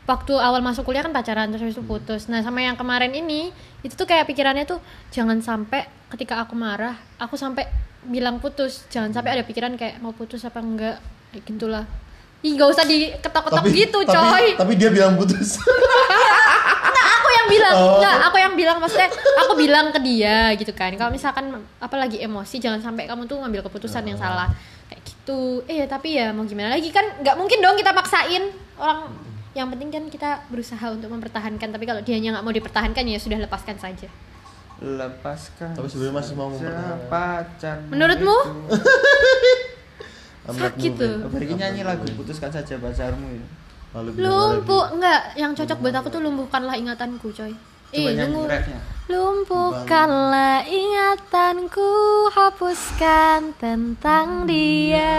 waktu 0.04 0.36
awal 0.36 0.60
masuk 0.60 0.84
kuliah 0.84 1.00
kan 1.00 1.12
pacaran 1.16 1.48
terus 1.48 1.64
habis 1.64 1.76
itu 1.76 1.84
putus. 1.84 2.28
Nah, 2.28 2.44
sama 2.44 2.60
yang 2.60 2.76
kemarin 2.76 3.12
ini 3.16 3.48
itu 3.80 3.94
tuh 3.96 4.04
kayak 4.04 4.28
pikirannya 4.28 4.68
tuh 4.68 4.80
jangan 5.08 5.40
sampai 5.40 5.88
ketika 6.12 6.44
aku 6.44 6.52
marah, 6.52 6.96
aku 7.16 7.40
sampai 7.40 7.64
bilang 8.04 8.36
putus. 8.40 8.84
Jangan 8.92 9.16
sampai 9.16 9.40
ada 9.40 9.42
pikiran 9.44 9.74
kayak 9.80 10.00
mau 10.04 10.12
putus 10.12 10.44
apa 10.44 10.60
enggak 10.60 11.00
kayak 11.32 11.44
gitulah. 11.48 11.84
Ih, 12.44 12.60
gak 12.60 12.76
usah 12.76 12.84
diketok-ketok 12.84 13.64
gitu, 13.72 13.98
coy. 14.04 14.12
tapi, 14.12 14.52
tapi 14.52 14.72
dia 14.76 14.92
bilang 14.92 15.16
putus 15.16 15.56
Enggak, 16.84 17.06
aku 17.16 17.28
yang 17.32 17.46
bilang. 17.48 17.72
Oh. 17.72 17.96
Enggak, 17.96 18.16
aku 18.28 18.36
yang 18.36 18.52
bilang 18.52 18.76
maksudnya 18.84 19.08
aku 19.40 19.52
bilang 19.56 19.86
ke 19.88 20.00
dia 20.04 20.52
gitu 20.52 20.72
kan. 20.76 20.92
Kalau 20.92 21.08
misalkan 21.08 21.64
apa 21.80 21.96
lagi 21.96 22.20
emosi 22.20 22.60
jangan 22.60 22.84
sampai 22.84 23.08
kamu 23.08 23.24
tuh 23.24 23.40
ngambil 23.40 23.64
keputusan 23.64 24.04
yang 24.04 24.20
salah. 24.20 24.52
Kayak 24.92 25.00
gitu. 25.08 25.64
Eh, 25.64 25.88
tapi 25.88 26.20
ya 26.20 26.36
mau 26.36 26.44
gimana 26.44 26.76
lagi 26.76 26.92
kan 26.92 27.16
nggak 27.24 27.36
mungkin 27.40 27.64
dong 27.64 27.80
kita 27.80 27.96
maksain 27.96 28.52
orang 28.76 29.08
yang 29.54 29.70
penting 29.70 29.88
kan 29.94 30.04
kita 30.10 30.42
berusaha 30.50 30.82
untuk 30.90 31.08
mempertahankan 31.14 31.70
tapi 31.70 31.86
kalau 31.86 32.02
dianya 32.02 32.34
nggak 32.34 32.44
mau 32.44 32.50
dipertahankan 32.50 33.06
ya 33.06 33.18
sudah 33.22 33.38
lepaskan 33.38 33.78
saja. 33.78 34.10
Lepaskan 34.82 35.78
Tapi 35.78 35.86
sebenarnya 35.86 36.14
masih 36.18 36.34
mau 36.34 36.50
mempertahankan. 36.50 37.06
pacar 37.06 37.76
Menurutmu? 37.86 38.36
Sakit 40.58 40.92
tuh. 40.98 41.16
Balik 41.30 41.54
nyanyi 41.56 41.86
lagu 41.86 42.04
putuskan 42.18 42.50
saja 42.50 42.76
pacarmu 42.76 43.38
bilang 43.94 44.58
lumpuh. 44.58 44.90
enggak 44.98 45.38
yang 45.38 45.54
cocok 45.54 45.78
buat 45.78 45.94
aku 45.94 46.08
tuh 46.10 46.20
lumpuhkanlah 46.26 46.74
ingatanku 46.74 47.30
coy. 47.30 47.54
Coba 47.94 48.10
eh 48.10 48.14
nyanyi. 48.18 48.42
Lumpuhkanlah 49.06 50.66
ingatanku 50.66 51.92
Hapuskan 52.34 53.54
tentang 53.54 54.50
dia 54.50 55.14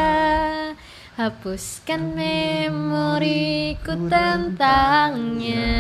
Hapuskan 1.16 2.12
memoriku 2.12 3.96
tentangnya. 4.12 5.72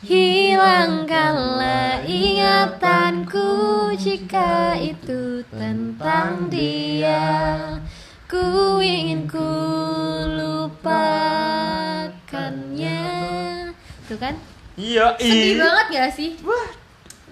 Hilangkanlah 0.00 2.00
ingatanku 2.08 3.44
Jika 4.00 4.80
itu 4.80 5.44
tentang 5.52 6.48
dia. 6.48 7.76
Ku 8.24 8.80
ingin 8.80 9.28
ku 9.28 9.44
lupakannya. 10.24 11.36
Tuh 14.08 14.16
kan? 14.16 14.40
Iya, 14.80 15.20
Sedih 15.20 15.60
banget 15.60 15.86
gak 15.92 16.16
sih? 16.16 16.40
Wah, 16.48 16.85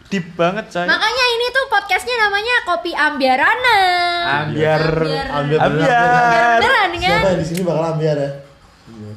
deep 0.09 0.27
banget 0.35 0.65
coy. 0.69 0.87
Makanya 0.87 1.25
ini 1.31 1.47
tuh 1.51 1.65
podcastnya 1.67 2.17
namanya 2.21 2.55
Kopi 2.65 2.93
Ambiarana. 2.93 3.81
Ambiar. 4.47 4.83
Ambiar. 4.83 5.27
Ambiar. 5.31 5.61
Ambiar. 5.61 6.59
Beneran 6.61 6.91
kan? 6.95 7.11
Siapa 7.21 7.31
di 7.37 7.47
sini 7.47 7.61
bakal 7.63 7.85
ambiar 7.93 8.17
ya? 8.17 8.31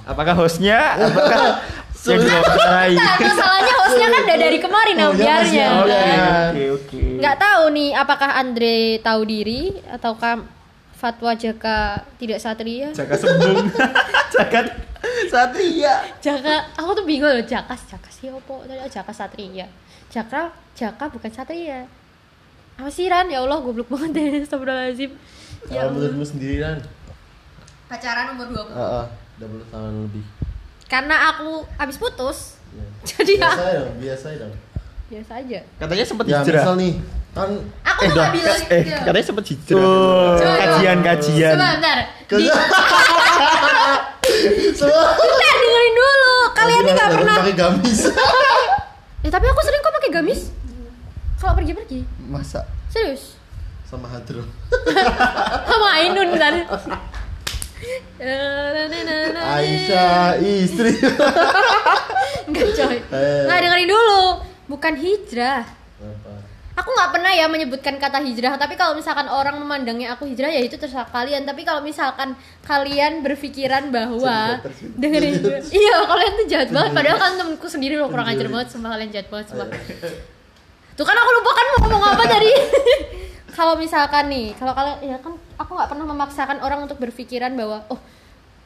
Apakah 0.08 0.34
hostnya? 0.36 0.80
Apakah 0.96 1.60
yang 2.08 2.24
diwawancarai? 2.24 2.96
Nah, 2.96 3.16
masalahnya 3.20 3.74
hostnya 3.84 4.08
kan 4.08 4.22
udah 4.24 4.38
dari 4.40 4.60
kemarin 4.64 4.96
Oh, 4.98 5.08
Ambiarnya. 5.12 5.68
Oke, 5.76 6.00
oke, 6.00 6.64
oke. 6.80 7.02
Nggak 7.20 7.36
tahu 7.38 7.64
nih 7.76 7.90
apakah 7.92 8.30
Andre 8.40 8.78
tahu 9.04 9.22
diri 9.28 9.62
ataukah 9.86 10.48
Fatwa 10.98 11.36
Jaka 11.36 12.08
tidak 12.18 12.40
satria? 12.40 12.90
Jaka 12.90 13.14
sembung. 13.14 13.70
Jaka 14.34 14.60
Satria. 15.34 15.94
Jaka, 16.18 16.56
aku 16.74 16.92
tuh 16.94 17.06
bingung 17.06 17.28
loh 17.28 17.42
Jaka, 17.42 17.74
Jaka 17.74 18.10
siapa? 18.10 18.40
Tadi 18.64 18.78
oh, 18.78 18.90
Jaka 18.90 19.12
Satria. 19.12 19.68
Jaka, 20.08 20.42
Jaka 20.74 21.06
bukan 21.08 21.30
Satria. 21.30 21.86
Apa 22.76 22.88
sih 22.88 23.06
Ran? 23.06 23.26
Ya 23.26 23.40
Allah, 23.40 23.58
goblok 23.58 23.88
banget 23.88 24.12
deh. 24.14 24.28
Astagfirullahaladzim. 24.44 25.12
Ya 25.68 25.82
Kalau 25.82 25.92
menurutmu 25.94 26.24
sendiri 26.24 26.62
kan? 26.62 26.78
Pacaran 27.88 28.36
umur 28.36 28.48
20. 28.68 28.70
Heeh, 28.70 29.06
double 29.38 29.64
tahun 29.66 29.94
lebih. 30.06 30.24
Karena 30.86 31.16
aku 31.30 31.50
habis 31.76 31.96
putus, 31.96 32.40
Ya. 32.68 32.84
jadi 33.10 33.34
ya 33.34 33.48
biasa 33.48 33.64
dong, 33.74 33.96
biasa 33.98 34.28
dong. 34.38 34.54
biasa 35.08 35.32
aja. 35.40 35.60
Katanya 35.80 36.04
sempat 36.04 36.26
Ya 36.28 36.38
hijrah. 36.38 36.62
misal 36.62 36.76
nih, 36.76 36.94
kan 37.32 37.50
Aku 37.82 38.02
Eh, 38.04 38.08
tuh 38.08 38.14
dah, 38.14 38.24
gak 38.24 38.34
bilang 38.36 38.60
eh, 38.68 38.82
gitu. 38.84 39.02
katanya 39.02 39.26
sempat 39.26 39.46
hijrah. 39.48 39.80
Tuh. 39.80 40.36
Kajian-kajian. 40.60 41.56
Sebentar, 41.56 41.98
di, 42.28 42.46
bentar 44.50 45.56
dengerin 45.58 45.94
dulu. 45.94 46.36
Kalian 46.54 46.80
ini 46.80 46.92
gak 46.94 47.10
pernah. 47.14 47.36
pakai 47.42 47.56
gamis. 47.56 48.02
Ya, 49.26 49.34
tapi 49.34 49.44
aku 49.50 49.60
sering 49.60 49.82
kok 49.82 49.92
pakai 49.92 50.12
gamis. 50.14 50.42
Kalau 51.36 51.58
pergi-pergi. 51.58 52.06
Masa 52.32 52.64
Serius. 52.88 53.36
sama 53.84 54.08
hadro. 54.08 54.46
Sama 55.68 55.88
Ainun 56.00 56.32
kan. 56.38 56.54
Aisyah 59.36 60.40
istri. 60.40 60.96
Enggak 62.48 62.68
coy. 62.72 62.98
Eh. 63.04 63.44
Nggak 63.46 63.60
dengerin 63.68 63.90
dulu. 63.90 64.24
Bukan 64.68 64.94
hijrah. 64.96 65.64
Aku 66.78 66.94
nggak 66.94 67.10
pernah 67.10 67.34
ya 67.34 67.50
menyebutkan 67.50 67.98
kata 67.98 68.22
hijrah, 68.22 68.54
tapi 68.54 68.78
kalau 68.78 68.94
misalkan 68.94 69.26
orang 69.26 69.58
memandangnya 69.58 70.14
aku 70.14 70.30
hijrah 70.30 70.54
ya 70.54 70.62
itu 70.62 70.78
terserah 70.78 71.10
kalian. 71.10 71.42
Tapi 71.42 71.66
kalau 71.66 71.82
misalkan 71.82 72.38
kalian 72.62 73.26
berpikiran 73.26 73.90
bahwa 73.90 74.62
dengerin. 75.02 75.42
Iya, 75.74 75.98
kalian 76.06 76.32
tuh 76.38 76.46
jahat 76.46 76.70
banget 76.70 76.92
padahal 76.94 77.18
kan 77.18 77.34
temenku 77.34 77.66
sendiri 77.66 77.98
loh 77.98 78.14
kurang 78.14 78.30
ajar 78.30 78.46
banget, 78.46 78.68
sumpah 78.70 78.94
kalian 78.94 79.10
jahat 79.10 79.28
banget 79.34 79.46
sumpah. 79.50 79.68
Tuh 80.94 81.06
kan 81.06 81.18
aku 81.18 81.32
lupa 81.42 81.52
kan 81.58 81.66
mau 81.66 81.80
ngomong 81.82 82.04
apa 82.14 82.24
tadi. 82.30 82.52
kalau 83.58 83.74
misalkan 83.74 84.30
nih, 84.30 84.54
kalau 84.54 84.78
kalian 84.78 84.98
ya 85.02 85.18
kan 85.18 85.34
aku 85.58 85.72
nggak 85.74 85.90
pernah 85.90 86.06
memaksakan 86.06 86.58
orang 86.62 86.86
untuk 86.86 87.02
berpikiran 87.02 87.58
bahwa 87.58 87.90
oh 87.90 87.98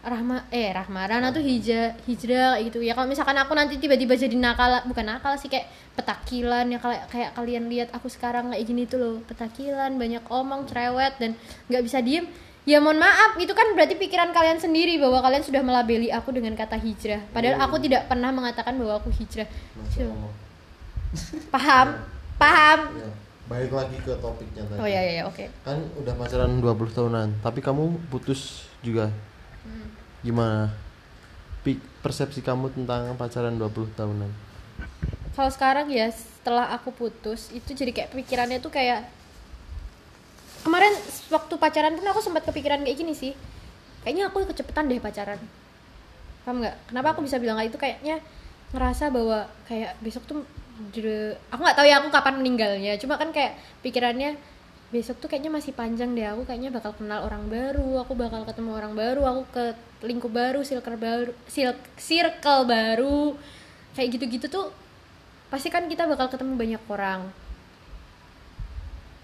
Rahma 0.01 0.49
eh 0.49 0.73
Rahma. 0.73 1.05
Rana 1.05 1.29
tuh 1.29 1.45
hijrah 1.45 1.93
hijrah 2.09 2.57
kayak 2.57 2.73
gitu. 2.73 2.81
Ya 2.81 2.97
kalau 2.97 3.05
misalkan 3.05 3.37
aku 3.37 3.53
nanti 3.53 3.77
tiba-tiba 3.77 4.17
jadi 4.17 4.33
nakal 4.33 4.81
bukan 4.89 5.05
nakal 5.05 5.37
sih 5.37 5.45
kayak 5.45 5.69
petakilan 5.93 6.65
ya 6.73 6.81
kayak 6.81 7.03
kayak 7.13 7.29
kalian 7.37 7.69
lihat 7.69 7.93
aku 7.93 8.09
sekarang 8.09 8.49
kayak 8.49 8.65
gini 8.65 8.89
tuh 8.89 8.97
loh. 8.97 9.15
Petakilan 9.29 9.93
banyak 10.01 10.25
omong 10.25 10.65
cerewet 10.65 11.21
dan 11.21 11.37
nggak 11.69 11.83
bisa 11.85 12.01
diem. 12.01 12.25
Ya 12.65 12.77
mohon 12.77 13.01
maaf 13.01 13.37
itu 13.41 13.53
kan 13.57 13.73
berarti 13.73 13.97
pikiran 13.97 14.33
kalian 14.33 14.61
sendiri 14.61 15.01
bahwa 15.01 15.21
kalian 15.21 15.41
sudah 15.41 15.61
melabeli 15.65 16.13
aku 16.13 16.33
dengan 16.33 16.53
kata 16.53 16.77
hijrah. 16.77 17.21
Padahal 17.33 17.57
aku 17.57 17.81
tidak 17.81 18.05
pernah 18.05 18.29
mengatakan 18.29 18.77
bahwa 18.77 19.01
aku 19.01 19.09
hijrah. 19.13 19.49
Paham? 21.49 21.87
Paham? 22.37 22.79
Ya, 22.97 23.09
balik 23.49 23.73
lagi 23.73 23.97
ke 24.01 24.13
topiknya 24.17 24.65
tadi. 24.65 24.77
Oh 24.77 24.85
ya 24.89 25.01
ya 25.01 25.13
ya, 25.21 25.23
oke. 25.25 25.45
Kan 25.65 25.77
udah 25.97 26.13
pacaran 26.17 26.61
20 26.61 26.97
tahunan 26.97 27.27
tapi 27.41 27.61
kamu 27.61 27.97
putus 28.13 28.65
juga. 28.81 29.09
Gimana? 30.21 30.73
Persepsi 32.01 32.41
kamu 32.41 32.73
tentang 32.73 33.13
pacaran 33.13 33.53
20 33.53 33.93
tahunan. 33.93 34.31
Kalau 35.37 35.51
sekarang 35.53 35.87
ya 35.93 36.09
setelah 36.09 36.73
aku 36.73 36.89
putus 36.89 37.53
itu 37.53 37.77
jadi 37.77 37.93
kayak 37.93 38.09
pikirannya 38.17 38.57
tuh 38.57 38.73
kayak 38.73 39.05
kemarin 40.65 40.93
waktu 41.29 41.53
pacaran 41.61 41.93
pun 41.93 42.09
aku 42.09 42.21
sempat 42.25 42.41
kepikiran 42.49 42.81
kayak 42.81 42.97
gini 42.97 43.13
sih. 43.13 43.33
Kayaknya 44.01 44.33
aku 44.33 44.49
kecepetan 44.49 44.89
deh 44.89 44.97
pacaran. 44.97 45.37
Paham 46.41 46.65
nggak? 46.65 46.89
Kenapa 46.89 47.13
aku 47.13 47.21
bisa 47.21 47.37
bilang 47.37 47.61
kayak 47.61 47.69
itu 47.69 47.77
kayaknya 47.77 48.17
ngerasa 48.73 49.13
bahwa 49.13 49.45
kayak 49.69 49.93
besok 50.01 50.25
tuh 50.25 50.41
aku 51.53 51.61
nggak 51.61 51.77
tahu 51.77 51.85
ya 51.85 52.01
aku 52.01 52.09
kapan 52.09 52.41
meninggalnya. 52.41 52.97
Cuma 52.97 53.21
kan 53.21 53.29
kayak 53.29 53.53
pikirannya 53.85 54.41
besok 54.91 55.23
tuh 55.23 55.31
kayaknya 55.31 55.55
masih 55.55 55.71
panjang 55.71 56.11
deh 56.11 56.27
aku 56.27 56.43
kayaknya 56.43 56.67
bakal 56.67 56.91
kenal 56.91 57.23
orang 57.23 57.47
baru 57.47 58.03
aku 58.03 58.11
bakal 58.11 58.43
ketemu 58.43 58.75
orang 58.75 58.91
baru 58.91 59.23
aku 59.23 59.41
ke 59.55 59.65
lingkup 60.03 60.35
baru 60.35 60.59
circle 60.67 60.99
baru 60.99 61.31
circle 61.95 62.61
baru. 62.67 63.39
Kayak 63.95 64.07
gitu-gitu 64.19 64.47
tuh 64.51 64.67
pasti 65.47 65.71
kan 65.71 65.87
kita 65.87 66.07
bakal 66.07 66.27
ketemu 66.27 66.59
banyak 66.59 66.83
orang. 66.91 67.21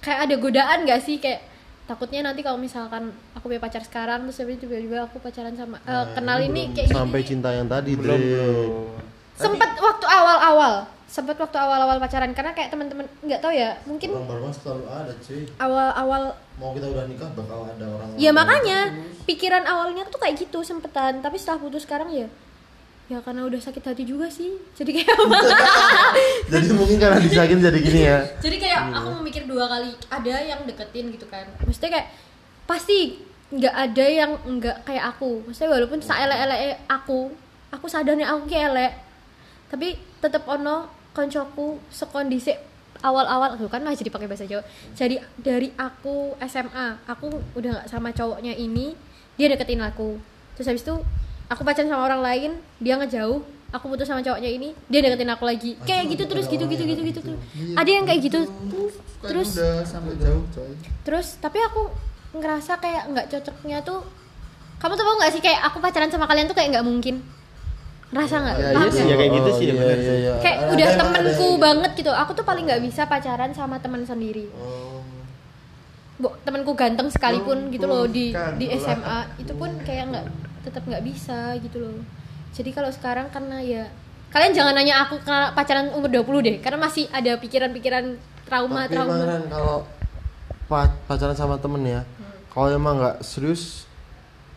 Kayak 0.04 0.20
ada 0.28 0.36
godaan 0.40 0.80
gak 0.88 1.04
sih? 1.04 1.20
Kayak 1.20 1.44
takutnya 1.88 2.32
nanti 2.32 2.44
kalau 2.44 2.60
misalkan 2.60 3.16
aku 3.32 3.48
punya 3.48 3.64
pacar 3.64 3.80
sekarang 3.84 4.28
terus 4.28 4.44
tiba-tiba 4.44 5.08
aku 5.08 5.24
pacaran 5.24 5.56
sama 5.56 5.80
eh, 5.84 5.92
Nah, 5.92 6.06
kenal 6.16 6.38
ini 6.44 6.72
belum 6.72 6.76
kayak 6.76 6.88
sampai 6.92 7.22
gini 7.24 7.30
cinta 7.32 7.50
yang 7.56 7.68
tadi 7.68 7.92
belum 7.96 8.20
belum. 8.20 8.72
Sempet 9.40 9.72
waktu 9.80 10.06
awal-awal 10.08 10.97
sempet 11.08 11.40
waktu 11.40 11.56
awal-awal 11.56 11.98
pacaran 12.04 12.36
karena 12.36 12.52
kayak 12.52 12.68
teman-teman 12.68 13.08
nggak 13.24 13.40
tahu 13.40 13.56
ya 13.56 13.80
mungkin 13.88 14.12
orang 14.12 14.28
baru 14.28 14.52
selalu 14.52 14.86
ada 14.92 15.14
cuy. 15.24 15.44
awal-awal 15.56 16.24
mau 16.60 16.76
kita 16.76 16.88
udah 16.92 17.06
nikah 17.08 17.30
bakal 17.32 17.64
ada 17.64 17.86
orang 17.88 18.08
ya 18.20 18.32
makanya 18.36 18.80
pikiran 19.28 19.64
awalnya 19.68 20.08
tuh 20.08 20.20
kayak 20.24 20.40
gitu 20.40 20.64
sempetan. 20.64 21.20
Tapi 21.20 21.36
setelah 21.36 21.60
putus 21.60 21.84
sekarang 21.84 22.10
ya 22.10 22.28
ya 23.08 23.24
karena 23.24 23.48
udah 23.48 23.56
sakit 23.56 23.84
hati 23.84 24.04
juga 24.04 24.28
sih. 24.28 24.60
Jadi 24.76 25.00
kayak 25.00 25.16
jadi 26.52 26.68
mungkin 26.76 27.00
karena 27.00 27.20
disakin 27.24 27.64
jadi 27.64 27.80
gini 27.80 28.02
ya. 28.04 28.20
Jadi 28.44 28.58
kayak 28.60 28.92
aku 28.92 29.10
memikir 29.24 29.48
dua 29.48 29.64
kali 29.72 29.96
ada 30.12 30.34
yang 30.44 30.68
deketin 30.68 31.16
gitu 31.16 31.24
kan. 31.32 31.48
Maksudnya 31.64 32.00
kayak 32.00 32.08
pasti 32.68 33.24
nggak 33.48 33.76
ada 33.76 34.06
yang 34.12 34.32
nggak 34.44 34.84
kayak 34.84 35.16
aku. 35.16 35.40
Maksudnya 35.48 35.72
walaupun 35.72 36.04
saelek 36.04 36.40
elek 36.52 36.60
aku 36.92 37.32
aku 37.72 37.86
sadarnya 37.88 38.28
aku 38.28 38.44
kayak 38.52 38.76
elek. 38.76 38.94
Tapi 39.72 39.96
tetep 40.20 40.44
ono 40.44 40.97
koncoku 41.18 41.82
sekondisi 41.90 42.54
awal-awal 43.02 43.58
tuh 43.58 43.66
kan 43.66 43.82
masih 43.82 44.06
dipakai 44.06 44.30
bahasa 44.30 44.46
Jawa. 44.46 44.62
Jadi 44.94 45.18
dari 45.42 45.74
aku 45.74 46.38
SMA 46.46 47.02
aku 47.10 47.34
udah 47.58 47.82
nggak 47.82 47.88
sama 47.90 48.14
cowoknya 48.14 48.54
ini 48.54 48.94
dia 49.34 49.50
deketin 49.50 49.82
aku. 49.82 50.22
Terus 50.54 50.68
habis 50.70 50.84
itu 50.86 50.96
aku 51.50 51.62
pacaran 51.66 51.90
sama 51.90 52.06
orang 52.06 52.22
lain 52.22 52.52
dia 52.78 52.98
ngejauh 53.02 53.42
aku 53.74 53.86
putus 53.92 54.08
sama 54.08 54.22
cowoknya 54.22 54.50
ini 54.50 54.70
dia 54.86 55.02
deketin 55.02 55.30
aku 55.34 55.44
lagi. 55.46 55.74
Kayak 55.86 56.14
gitu 56.14 56.24
terus 56.30 56.46
gitu 56.46 56.70
gitu 56.70 56.84
gitu 56.86 57.02
gitu. 57.02 57.20
tuh 57.34 57.38
ada 57.74 57.90
yang 57.90 58.06
kayak 58.06 58.22
gitu. 58.22 58.46
terus 59.18 59.58
udah 59.58 59.82
sampai 59.82 60.14
jauh 60.22 60.46
coy. 60.54 60.72
Terus 61.02 61.42
tapi 61.42 61.58
aku 61.58 61.90
ngerasa 62.38 62.78
kayak 62.78 63.04
nggak 63.10 63.26
cocoknya 63.34 63.82
tuh 63.82 64.06
kamu 64.78 64.94
tuh 64.94 65.06
tau 65.10 65.16
nggak 65.18 65.32
sih 65.34 65.42
kayak 65.42 65.62
aku 65.66 65.82
pacaran 65.82 66.10
sama 66.14 66.30
kalian 66.30 66.46
tuh 66.46 66.54
kayak 66.54 66.70
nggak 66.78 66.86
mungkin 66.86 67.26
ngerasa 68.08 68.36
nggak? 68.38 68.56
Ya, 68.56 68.70
iya 68.72 68.90
sih, 68.90 69.04
ya 69.04 69.16
kayak 69.16 69.32
gitu 69.34 69.50
sih, 69.52 69.66
ya 69.66 69.68
iya, 69.68 69.76
bener 69.78 69.98
iya, 69.98 70.04
sih. 70.04 70.18
iya. 70.18 70.34
kayak 70.40 70.58
Ada- 70.58 70.70
udah 70.70 70.88
ada- 70.88 70.98
temenku 70.98 71.48
ada- 71.48 71.62
banget 71.62 71.92
gitu. 71.96 72.12
Aku 72.14 72.32
tuh 72.32 72.46
paling 72.46 72.64
nggak 72.64 72.82
bisa 72.82 73.02
pacaran 73.04 73.52
sama 73.52 73.76
teman 73.78 74.02
sendiri. 74.02 74.48
Oh. 74.54 75.04
Bu, 76.18 76.34
temanku 76.42 76.74
ganteng 76.74 77.08
sekalipun 77.08 77.70
gitu 77.70 77.86
loh 77.86 78.08
di 78.08 78.34
di 78.58 78.66
lah. 78.66 78.74
SMA 78.76 79.18
itu 79.38 79.54
pun 79.54 79.70
kayak 79.80 80.10
nggak 80.10 80.26
tetap 80.64 80.82
nggak 80.84 81.04
bisa 81.04 81.54
gitu 81.60 81.78
loh. 81.80 81.98
Jadi 82.50 82.70
kalau 82.72 82.90
sekarang 82.90 83.30
karena 83.30 83.60
ya 83.60 83.84
kalian 84.28 84.52
jangan 84.52 84.74
nanya 84.74 85.04
aku 85.04 85.22
karena 85.22 85.54
pacaran 85.54 85.94
umur 85.94 86.10
20 86.10 86.42
deh 86.42 86.56
karena 86.58 86.80
masih 86.80 87.06
ada 87.08 87.38
pikiran-pikiran 87.38 88.18
trauma 88.44 88.84
tapi 88.84 88.98
trauma. 88.98 89.14
Kan 89.16 89.44
kalau 89.46 89.78
pa- 90.66 90.96
pacaran 91.06 91.32
sama 91.32 91.56
temen 91.58 91.86
ya 91.86 92.02
kalau 92.50 92.74
emang 92.74 92.98
nggak 92.98 93.22
serius 93.22 93.86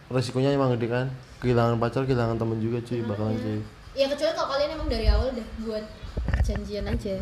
resikonya 0.09 0.51
emang 0.51 0.72
gede 0.74 0.88
kan 0.88 1.07
kehilangan 1.40 1.76
pacar 1.76 2.05
kehilangan 2.05 2.37
temen 2.37 2.59
juga 2.59 2.79
cuy 2.81 3.00
bakalan 3.03 3.35
cuy. 3.35 3.59
Ya 3.92 4.07
kecuali 4.07 4.33
kalau 4.33 4.48
kalian 4.50 4.70
emang 4.72 4.87
dari 4.87 5.07
awal 5.07 5.26
udah 5.31 5.46
buat 5.61 5.85
janjian 6.40 6.85
aja. 6.85 7.16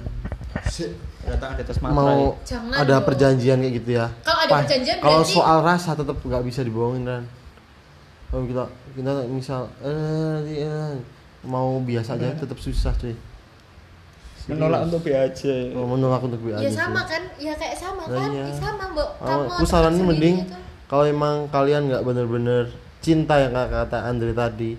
Datang 1.21 1.55
atas 1.55 1.79
materai 1.79 1.95
mau 1.95 2.35
Jangan 2.43 2.73
ada 2.75 2.95
dong. 2.95 3.05
perjanjian 3.05 3.59
kayak 3.59 3.75
gitu 3.77 3.91
ya? 3.95 4.07
Kalau 4.21 4.41
ada 4.41 4.53
perjanjian 4.59 4.97
kalau 4.99 5.21
berarti- 5.21 5.35
soal 5.35 5.59
rasa 5.63 5.91
tetap 5.93 6.17
nggak 6.19 6.43
bisa 6.43 6.61
dibohongin 6.63 7.05
kan 7.05 7.23
kalau 8.29 8.45
kita 8.45 8.65
kita 8.93 9.11
misal 9.27 9.61
eh, 9.81 10.37
eh, 10.61 10.93
mau 11.43 11.81
biasa 11.81 12.15
aja 12.15 12.35
tetap 12.35 12.59
susah 12.59 12.93
cuy. 12.95 13.15
Menolak 14.49 14.81
untuk 14.83 15.01
B 15.03 15.13
aja 15.13 15.55
Kalau 15.69 15.87
menolak 15.87 16.21
untuk 16.23 16.41
B 16.41 16.49
ya 16.51 16.65
sama 16.67 17.05
sih. 17.05 17.09
kan? 17.11 17.23
Ya 17.39 17.53
kayak 17.53 17.77
sama 17.77 18.03
Nah, 18.03 18.17
kan. 18.19 18.29
Ya 18.33 18.45
sama 18.51 18.85
mbak 18.89 19.09
kamu 19.19 19.43
aku 19.47 19.65
saranin 19.65 20.03
mending 20.03 20.37
gitu. 20.43 20.57
kalau 20.87 21.05
emang 21.05 21.45
kalian 21.47 21.85
nggak 21.87 22.01
bener-bener 22.03 22.65
cinta 22.99 23.35
yang 23.37 23.51
kata 23.51 23.85
kata 23.85 23.99
Andre 24.05 24.33
tadi. 24.33 24.73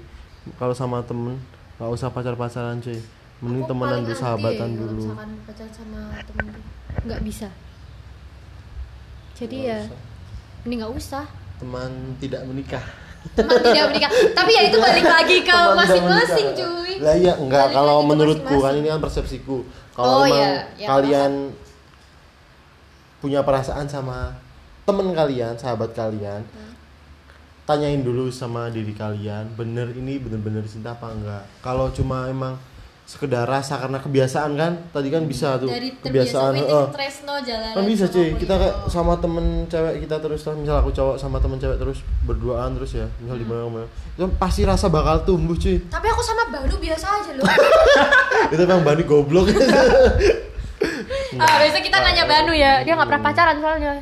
Kalau 0.55 0.71
sama 0.71 0.99
temen 1.01 1.37
nggak 1.75 1.89
usah 1.89 2.09
pacar-pacaran 2.09 2.79
cuy. 2.79 2.99
Mending 3.39 3.63
Aku 3.63 3.69
temenan 3.69 3.89
paling 3.89 4.05
dulu 4.05 4.19
sahabatan 4.19 4.69
ya, 4.69 4.77
dulu. 4.77 5.03
misalkan 5.05 5.29
pacaran 5.43 5.71
sama 5.71 5.99
temen 6.21 6.45
tuh. 6.49 6.63
Nggak 7.05 7.21
bisa. 7.23 7.47
Jadi 9.33 9.57
Nggak 9.57 9.69
ya 9.69 9.79
usah. 9.81 9.99
ini 10.61 10.73
nggak 10.75 10.93
usah. 10.93 11.25
Teman 11.57 11.91
tidak 12.19 12.41
menikah. 12.43 12.85
Teman 13.31 13.55
tidak 13.61 13.85
menikah. 13.89 14.11
Tapi 14.33 14.51
ya 14.51 14.61
itu 14.65 14.77
balik 14.83 15.05
lagi 15.05 15.37
ke 15.41 15.57
masing-masing 15.73 16.47
cuy. 16.53 16.93
Lah 16.99 17.15
iya 17.15 17.33
enggak 17.33 17.65
Balik 17.65 17.75
kalau 17.75 17.95
menurutku 18.03 18.55
kan 18.59 18.73
ini 18.75 18.87
kan 18.87 18.99
persepsiku. 18.99 19.63
Kalau 19.95 20.23
Oh, 20.23 20.23
emang 20.23 20.35
iya. 20.35 20.63
Ya, 20.75 20.87
kalian 20.89 21.31
punya 23.19 23.43
perasaan 23.43 23.83
sama 23.83 24.31
temen 24.83 25.11
kalian 25.11 25.55
sahabat 25.55 25.91
kalian 25.91 26.39
Hmm. 26.41 26.71
Tanyain 27.69 28.01
dulu 28.01 28.33
sama 28.33 28.73
diri 28.73 28.97
kalian 28.97 29.53
bener 29.53 29.93
ini 29.93 30.17
bener-bener 30.17 30.65
cinta 30.65 30.97
apa 30.97 31.13
enggak? 31.13 31.45
Kalau 31.61 31.93
cuma 31.93 32.25
emang 32.25 32.57
sekedar 33.05 33.45
rasa 33.45 33.77
karena 33.77 33.97
kebiasaan 34.01 34.53
kan 34.53 34.73
tadi 34.93 35.09
kan 35.09 35.25
bisa 35.25 35.57
tuh 35.57 35.65
dari 35.65 35.97
kebiasaan 35.97 36.53
heeh. 36.53 36.65
waiting 36.65 36.93
tresno 36.93 37.35
jalan 37.41 37.73
kan 37.73 37.85
bisa 37.89 38.05
cuy 38.05 38.37
kita 38.37 38.53
kayak 38.53 38.75
sama 38.85 39.17
temen 39.17 39.65
cewek 39.65 40.05
kita 40.05 40.21
terus 40.21 40.45
terus 40.45 40.57
misal 40.61 40.77
aku 40.77 40.93
cowok 40.93 41.17
sama 41.17 41.41
temen 41.41 41.57
cewek 41.57 41.81
terus 41.81 42.05
berduaan 42.29 42.77
terus 42.77 42.93
ya 42.93 43.09
misal 43.17 43.41
di 43.41 43.49
mana 43.49 43.65
mana 43.65 43.89
itu 44.13 44.29
pasti 44.37 44.61
rasa 44.67 44.91
bakal 44.91 45.25
tumbuh 45.25 45.55
cuy. 45.55 45.79
Tapi 45.89 46.07
aku 46.11 46.21
sama 46.21 46.43
Banu 46.51 46.75
biasa 46.75 47.05
aja 47.07 47.31
loh. 47.39 47.47
Itu 48.53 48.61
emang 48.67 48.83
Bani 48.83 49.03
goblok. 49.07 49.47
Ah 51.39 51.55
besok 51.63 51.81
kita 51.87 51.97
nanya 52.03 52.27
Banu 52.27 52.51
ya 52.51 52.83
dia 52.83 52.99
nggak 52.99 53.07
pernah 53.07 53.23
pacaran 53.23 53.57
soalnya 53.63 53.95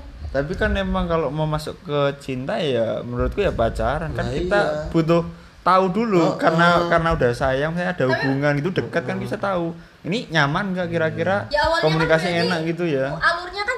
tapi 0.43 0.53
kan 0.53 0.71
emang 0.77 1.09
kalau 1.09 1.33
mau 1.33 1.49
masuk 1.49 1.77
ke 1.81 1.99
cinta 2.21 2.61
ya 2.61 3.01
menurutku 3.01 3.41
ya 3.41 3.49
pacaran. 3.49 4.13
Kan 4.13 4.29
Nah, 4.29 4.33
kita 4.33 4.59
iya. 4.61 4.89
butuh 4.93 5.23
tahu 5.67 5.85
dulu. 5.91 6.23
Oh, 6.23 6.35
karena 6.39 6.79
oh. 6.79 6.87
karena 6.87 7.09
udah 7.11 7.31
sayang 7.35 7.75
saya 7.75 7.91
ada 7.91 8.05
hubungan 8.07 8.55
gitu 8.61 8.71
dekat 8.71 9.03
kan 9.03 9.17
bisa 9.19 9.35
tahu. 9.35 9.75
Ini 10.07 10.31
nyaman 10.31 10.71
gak 10.71 10.87
kira-kira? 10.87 11.51
Ya 11.51 11.67
awalnya 11.67 11.83
komunikasi 11.83 12.27
kan 12.31 12.39
enak 12.47 12.59
gitu 12.71 12.87
ya. 12.87 13.11
kan 13.19 13.36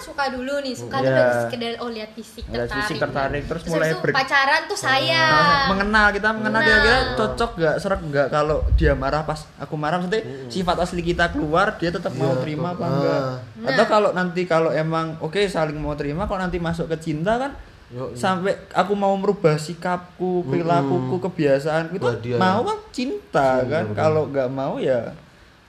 suka 0.10 0.24
dulu 0.30 0.54
nih 0.60 0.74
suka 0.74 0.96
Iya. 0.96 1.04
tuh 1.04 1.14
dari 1.14 1.34
sekedar 1.40 1.72
oh 1.78 1.90
lihat 1.90 2.10
fisik 2.12 2.44
Lihat 2.44 2.56
tertarik 2.66 2.76
fisik 2.80 2.96
tertarik, 2.98 3.44
terus 3.46 3.62
habis 3.62 3.72
mulai 3.72 3.92
ber- 3.96 4.16
pacaran 4.16 4.62
tuh 4.66 4.74
Nah, 4.76 4.86
sayang 4.90 5.68
mengenal 5.70 6.06
kita 6.10 6.30
mengenal 6.32 6.52
Nah. 6.56 6.66
kira-kira 6.66 6.98
cocok 7.16 7.52
gak 7.56 7.76
serak 7.78 8.02
gak 8.08 8.28
kalau 8.30 8.58
dia 8.74 8.94
marah 8.94 9.22
pas 9.22 9.40
aku 9.56 9.74
marah? 9.74 9.98
Maksudnya 9.98 10.22
sifat 10.48 10.78
asli 10.80 11.02
kita 11.04 11.30
keluar 11.30 11.76
dia 11.76 11.90
tetap 11.90 12.12
mau 12.12 12.32
Iya, 12.32 12.42
terima 12.42 12.68
apa 12.72 12.82
ah. 12.82 12.90
enggak 12.90 13.22
Nah. 13.56 13.68
atau 13.70 13.86
kalau 13.88 14.10
nanti 14.12 14.42
kalau 14.44 14.70
emang 14.72 15.16
oke 15.20 15.38
saling 15.46 15.76
mau 15.76 15.94
terima 15.94 16.24
kalau 16.24 16.40
nanti 16.40 16.58
masuk 16.58 16.88
ke 16.88 16.98
cinta 17.00 17.38
kan 17.38 17.54
Yo, 17.90 18.14
sampai 18.14 18.54
aku 18.72 18.94
mau 18.94 19.10
merubah 19.14 19.58
sikapku 19.58 20.46
perilakuku 20.46 21.18
kebiasaanku 21.20 21.94
itu 21.96 22.06
Wah, 22.06 22.16
dia- 22.16 22.38
mau 22.38 22.62
kan 22.64 22.78
cinta 22.90 23.50
Iya, 23.60 23.66
kan? 23.68 23.84
kalau 23.94 24.24
nggak 24.26 24.46
mau 24.48 24.78
ya 24.78 25.10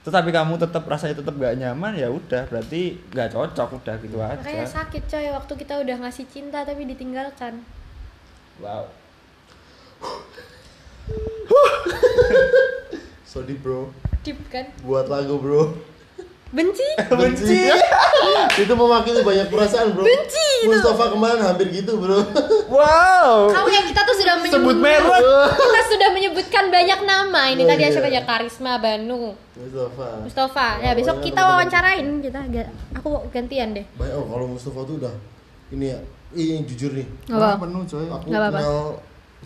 tetapi 0.01 0.33
kamu 0.33 0.57
tetap 0.57 0.81
rasanya 0.89 1.21
tetap 1.21 1.37
gak 1.37 1.61
nyaman 1.61 1.93
ya 1.93 2.09
udah 2.09 2.49
berarti 2.49 2.97
nggak 3.13 3.37
cocok 3.37 3.77
udah 3.77 3.95
gitu 4.01 4.17
makanya 4.17 4.65
aja 4.65 4.81
sakit 4.81 5.05
coy 5.05 5.29
waktu 5.29 5.53
kita 5.61 5.77
udah 5.77 5.95
ngasih 6.01 6.25
cinta 6.25 6.65
tapi 6.65 6.89
ditinggalkan. 6.89 7.61
Wow. 8.57 8.89
Sorry 13.29 13.53
bro. 13.53 13.93
Deep 14.25 14.41
kan? 14.49 14.73
Buat 14.81 15.05
lagu 15.09 15.37
bro 15.37 15.90
benci 16.57 16.83
benci 17.07 17.59
itu 18.61 18.73
mewakili 18.73 19.19
banyak 19.21 19.47
perasaan 19.47 19.95
bro 19.95 20.03
benci 20.03 20.47
Mustafa 20.67 21.09
kemarin 21.09 21.39
hampir 21.41 21.71
gitu 21.71 21.95
bro 21.95 22.19
Wow. 22.71 23.51
Kamu 23.51 23.67
yang 23.67 23.83
kita 23.83 24.01
tuh 24.01 24.15
sudah 24.15 24.35
menyebut 24.37 24.55
Sebut 24.55 24.77
merek. 24.79 25.19
Kita 25.51 25.81
sudah 25.91 26.09
menyebutkan 26.09 26.71
banyak 26.71 26.99
nama. 27.03 27.51
Ini 27.51 27.61
Oh, 27.61 27.67
tadi 27.67 27.83
iya. 27.83 27.91
siapa 27.91 28.07
aja 28.07 28.23
Karisma, 28.23 28.79
Banu, 28.79 29.35
Mustafa 29.53 30.07
Mustafa. 30.23 30.67
Ya 30.79 30.91
Oh, 30.91 30.95
besok 30.95 31.15
iya, 31.17 31.23
kita 31.25 31.35
teman-teman. 31.35 31.51
wawancarain 31.51 32.07
kita. 32.21 32.39
Aku 32.95 33.09
gantian 33.27 33.75
deh. 33.75 33.83
Banyak 33.93 34.15
oh 34.15 34.25
kalau 34.25 34.45
Mustafa 34.47 34.79
tuh 34.81 34.95
udah 34.97 35.13
ini 35.69 35.85
ya, 35.85 35.99
ini 36.31 36.63
jujur 36.63 36.95
nih. 36.95 37.07
Apa. 37.27 37.59
penuh 37.59 37.83
coy. 37.83 38.05
Aku 38.07 38.23
Nggak 38.25 38.39
apa-apa. 38.39 38.55
kenal 38.57 38.79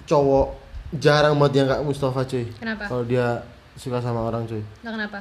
cowok 0.05 0.47
jarang 0.95 1.33
banget 1.35 1.53
yang 1.55 1.67
kayak 1.67 1.81
Mustafa 1.81 2.21
cuy. 2.23 2.45
Kenapa? 2.53 2.83
Kalau 2.85 3.03
dia 3.03 3.25
suka 3.73 3.97
sama 3.97 4.21
orang 4.21 4.45
cuy. 4.45 4.61
Nah, 4.85 4.91
kenapa? 4.93 5.19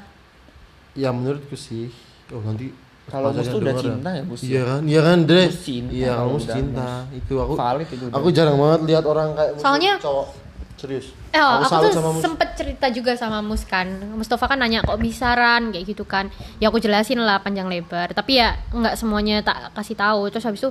Ya 0.94 1.10
menurutku 1.10 1.54
sih. 1.54 1.90
Oh 2.30 2.40
nanti 2.40 2.70
Kalau 3.04 3.36
Mus 3.36 3.44
tuh 3.44 3.60
udah 3.60 3.76
denger 3.76 3.84
cinta 3.84 4.10
ya, 4.16 4.22
Mus? 4.24 4.40
Iya 4.40 4.62
kan, 4.64 4.80
iya 4.88 5.00
kan 5.04 5.18
Dre. 5.28 5.44
Mus 5.44 5.60
cinta 5.60 5.92
Iya 5.92 6.12
kalau 6.16 6.24
kamu 6.24 6.38
udah, 6.40 6.54
cinta. 6.56 6.88
Itu 7.12 7.34
aku. 7.36 7.52
Valid 7.52 7.88
itu 7.92 8.04
udah. 8.08 8.16
Aku 8.16 8.28
jarang 8.32 8.56
banget 8.56 8.80
lihat 8.88 9.04
orang 9.04 9.28
kayak 9.36 9.50
Mus 9.52 9.60
Soalnya- 9.60 9.98
cowok 10.00 10.26
serius. 10.74 11.06
Eh, 11.32 11.40
oh, 11.40 11.52
aku, 11.60 11.64
salut 11.68 11.84
tuh 11.90 11.96
sama 12.00 12.10
Mus. 12.16 12.22
sempet 12.24 12.48
cerita 12.56 12.86
juga 12.88 13.12
sama 13.16 13.38
Mus 13.44 13.62
kan. 13.64 13.86
Mustafa 14.16 14.44
kan 14.48 14.56
nanya 14.56 14.80
kok 14.80 14.96
bisa 14.96 15.36
Ran 15.36 15.68
kayak 15.68 15.84
gitu 15.84 16.04
kan. 16.08 16.32
Ya 16.56 16.72
aku 16.72 16.80
jelasin 16.80 17.20
lah 17.20 17.44
panjang 17.44 17.68
lebar. 17.68 18.14
Tapi 18.16 18.40
ya 18.40 18.56
nggak 18.72 18.96
semuanya 18.96 19.44
tak 19.44 19.68
kasih 19.76 20.00
tahu. 20.00 20.32
Terus 20.32 20.44
habis 20.48 20.64
itu 20.64 20.70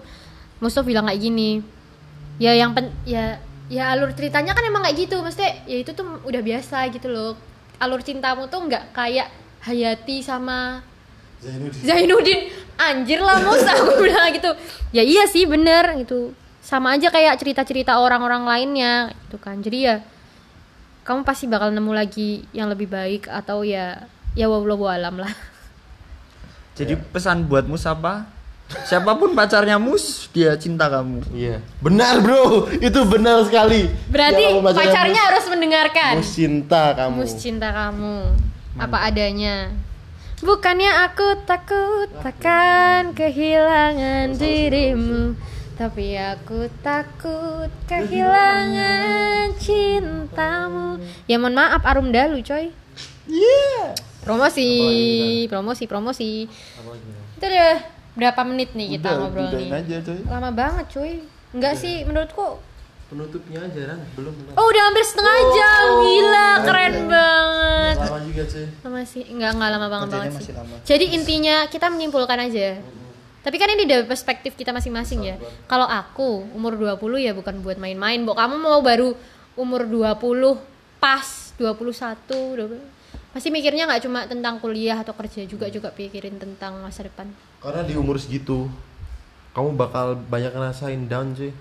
Mustafa 0.57 0.89
bilang 0.89 1.05
kayak 1.05 1.21
gini. 1.21 1.61
Ya 2.41 2.57
yang 2.57 2.73
pen 2.73 2.89
ya 3.05 3.37
ya 3.69 3.93
alur 3.93 4.09
ceritanya 4.17 4.57
kan 4.57 4.65
emang 4.65 4.81
kayak 4.81 5.05
gitu. 5.05 5.21
Maksudnya 5.21 5.53
ya 5.69 5.77
itu 5.85 5.93
tuh 5.93 6.17
udah 6.25 6.41
biasa 6.41 6.89
gitu 6.89 7.13
loh. 7.13 7.37
Alur 7.77 8.01
cintamu 8.01 8.49
tuh 8.49 8.57
nggak 8.65 8.89
kayak 8.89 9.29
Hayati 9.63 10.19
sama 10.19 10.83
Zainuddin. 11.39 11.81
Zainuddin 11.81 12.39
anjir 12.75 13.19
lah 13.19 13.39
mus 13.39 13.61
aku 13.61 13.97
bilang 14.03 14.31
gitu 14.31 14.51
ya 14.91 15.01
iya 15.01 15.23
sih 15.25 15.43
bener 15.43 15.95
gitu 15.97 16.31
sama 16.59 16.93
aja 16.93 17.07
kayak 17.07 17.35
cerita-cerita 17.35 17.95
orang-orang 17.95 18.43
lainnya 18.43 18.93
gitu 19.23 19.37
kan 19.37 19.59
jadi 19.59 19.77
ya 19.79 19.95
kamu 21.03 21.21
pasti 21.21 21.45
bakal 21.45 21.67
nemu 21.69 21.91
lagi 21.91 22.47
yang 22.51 22.67
lebih 22.67 22.87
baik 22.87 23.27
atau 23.27 23.61
ya 23.61 24.07
ya 24.33 24.47
wallahu 24.47 24.85
alam 24.85 25.17
lah 25.17 25.31
Jadi 26.73 26.97
pesan 26.97 27.45
buat 27.45 27.69
Mus 27.69 27.85
apa? 27.85 28.25
Siapa 28.81 29.13
pun 29.13 29.37
pacarnya 29.37 29.77
Mus, 29.77 30.25
dia 30.33 30.57
cinta 30.57 30.89
kamu. 30.89 31.21
Iya. 31.29 31.61
Benar 31.77 32.17
bro, 32.17 32.65
itu 32.73 32.97
benar 33.05 33.45
sekali. 33.45 33.85
berarti 34.09 34.41
Ya, 34.41 34.57
pacarnya 34.57 35.13
Mus- 35.13 35.27
harus 35.29 35.45
mendengarkan 35.47 36.13
Mus 36.17 36.33
cinta 36.33 36.97
kamu. 36.97 37.13
mus 37.15 37.33
cinta 37.37 37.69
kamu 37.69 38.33
apa 38.77 38.97
adanya. 39.09 39.69
Bukannya 40.43 40.91
aku 41.07 41.39
takut 41.47 42.11
takkan 42.19 43.15
kehilangan 43.15 44.35
dirimu 44.35 45.39
tapi 45.73 46.13
aku 46.13 46.69
takut 46.85 47.71
kehilangan 47.89 49.55
cintamu. 49.57 51.01
Ya 51.25 51.41
mohon 51.41 51.57
maaf 51.57 51.81
arum 51.87 52.13
dalu 52.13 52.45
coy. 52.45 52.69
Iya. 53.23 53.95
promosi 54.23 54.71
promosi 55.51 55.83
promosi. 55.87 56.31
Itu 57.39 57.43
udah 57.43 57.75
berapa 58.13 58.41
menit 58.45 58.77
nih 58.77 58.99
kita 58.99 59.09
Udah, 59.09 59.19
ngobrol 59.25 59.47
nih 59.57 59.69
aja 59.73 59.97
coy. 60.05 60.19
lama 60.29 60.49
banget 60.53 60.85
cuy 60.93 61.13
enggak 61.49 61.73
sih 61.75 62.05
menurutku 62.05 62.61
Penutupnya 63.13 63.59
aja 63.61 63.81
kan 63.93 63.99
belum. 64.17 64.33
belum. 64.33 64.53
oh 64.57 64.65
udah 64.65 64.83
hampir 64.89 65.05
setengah 65.05 65.37
jam 65.53 65.83
gila 66.01 66.49
keren 66.65 66.95
banget 67.05 67.97
Lama 68.01 68.19
juga 68.25 68.43
sih. 68.49 68.65
lama 68.81 69.01
sih 69.05 69.23
enggak 69.29 69.51
enggak 69.53 69.69
lama 69.69 69.87
banget 69.87 70.07
Kerjanya 70.09 70.17
banget 70.25 70.33
sih 70.33 70.41
masih 70.41 70.53
lama. 70.57 70.75
jadi 70.81 71.05
intinya 71.13 71.55
kita 71.69 71.85
menyimpulkan 71.93 72.39
aja 72.41 72.67
tapi 73.43 73.55
kan 73.59 73.69
ini 73.69 73.83
dari 73.85 74.01
perspektif 74.03 74.57
kita 74.57 74.73
masing-masing 74.73 75.19
ya 75.21 75.35
kalau 75.69 75.85
aku 75.85 76.41
umur 76.51 76.73
20 76.73 76.97
ya 77.21 77.37
bukan 77.37 77.61
buat 77.61 77.77
main-main 77.77 78.25
Mbok 78.25 78.33
kamu 78.33 78.55
mau 78.57 78.81
baru 78.81 79.13
umur 79.53 79.85
20 79.85 80.57
pas 80.97 81.53
21 81.61 82.17
20. 82.25 82.81
pasti 83.29 83.53
mikirnya 83.53 83.85
nggak 83.85 84.01
cuma 84.09 84.25
tentang 84.25 84.57
kuliah 84.57 84.97
atau 84.97 85.13
kerja 85.13 85.45
juga 85.45 85.69
juga 85.69 85.93
pikirin 85.93 86.41
tentang 86.41 86.81
masa 86.81 87.05
depan 87.05 87.29
Karena 87.61 87.85
di 87.85 87.93
umur 87.93 88.17
segitu 88.17 88.65
kamu 89.53 89.77
bakal 89.77 90.17
banyak 90.17 90.49
ngerasain 90.49 91.05
down 91.05 91.37
sih. 91.37 91.53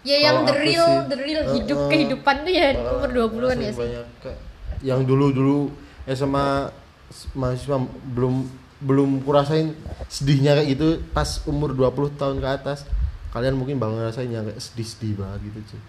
Ya 0.00 0.16
yang 0.18 0.36
the 0.42 0.54
real 0.54 0.86
sih, 0.86 1.08
the 1.08 1.18
real 1.18 1.42
uh, 1.42 1.52
hidup 1.52 1.78
uh, 1.78 1.88
kehidupan 1.88 2.34
tuh 2.40 2.52
ya 2.52 2.68
umur 2.72 3.10
20-an 3.28 3.58
ya 3.58 3.70
sih 3.70 3.80
Banyak 3.80 4.06
kayak 4.18 4.38
yang 4.80 5.00
dulu-dulu 5.04 5.68
SMA 6.06 6.72
s- 7.06 7.28
mahasiswa 7.32 7.76
belum 8.08 8.34
belum 8.80 9.20
kurasain 9.20 9.76
sedihnya 10.08 10.56
kayak 10.56 10.68
gitu 10.72 10.88
pas 11.12 11.44
umur 11.44 11.76
20 11.76 12.16
tahun 12.16 12.40
ke 12.40 12.48
atas. 12.50 12.88
Kalian 13.30 13.54
mungkin 13.54 13.76
bakal 13.76 13.94
ngerasain 13.94 14.26
yang 14.26 14.42
kayak 14.42 14.56
sedih-sedih 14.56 15.20
banget 15.20 15.52
gitu 15.52 15.60
cuy. 15.70 15.80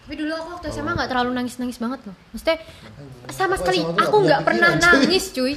Tapi 0.00 0.14
dulu 0.16 0.32
aku 0.32 0.48
waktu 0.54 0.66
SMA 0.70 0.92
nggak 0.94 1.10
terlalu 1.10 1.30
nangis-nangis 1.34 1.76
banget 1.76 2.00
loh. 2.06 2.14
Maksudnya 2.30 2.56
sama 3.28 3.54
sekali 3.54 3.78
aku 3.82 4.16
nggak 4.22 4.40
pernah 4.42 4.68
pikiran, 4.72 4.94
nangis 4.96 5.24
cuy. 5.30 5.52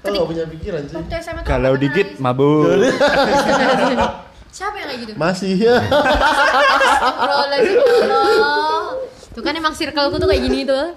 Kalau 0.00 0.16
gak 0.18 0.28
punya 0.28 0.44
pikiran 0.46 0.80
cuy. 0.84 0.96
Waktu 1.00 1.14
SMA 1.18 1.40
tuh 1.40 1.48
Kalau 1.48 1.72
dikit 1.74 2.06
nangis. 2.06 2.20
mabuk. 2.20 2.64
Siapa 4.50 4.74
yang 4.76 4.88
kayak 4.90 5.00
gitu? 5.06 5.12
Masih 5.14 5.52
ya. 5.56 5.76
Ya. 5.80 5.90
Tuh 9.30 9.42
kan 9.46 9.54
emang 9.54 9.72
circleku 9.72 10.16
tuh 10.18 10.28
kayak 10.28 10.42
gini 10.42 10.66
tuh. 10.66 10.90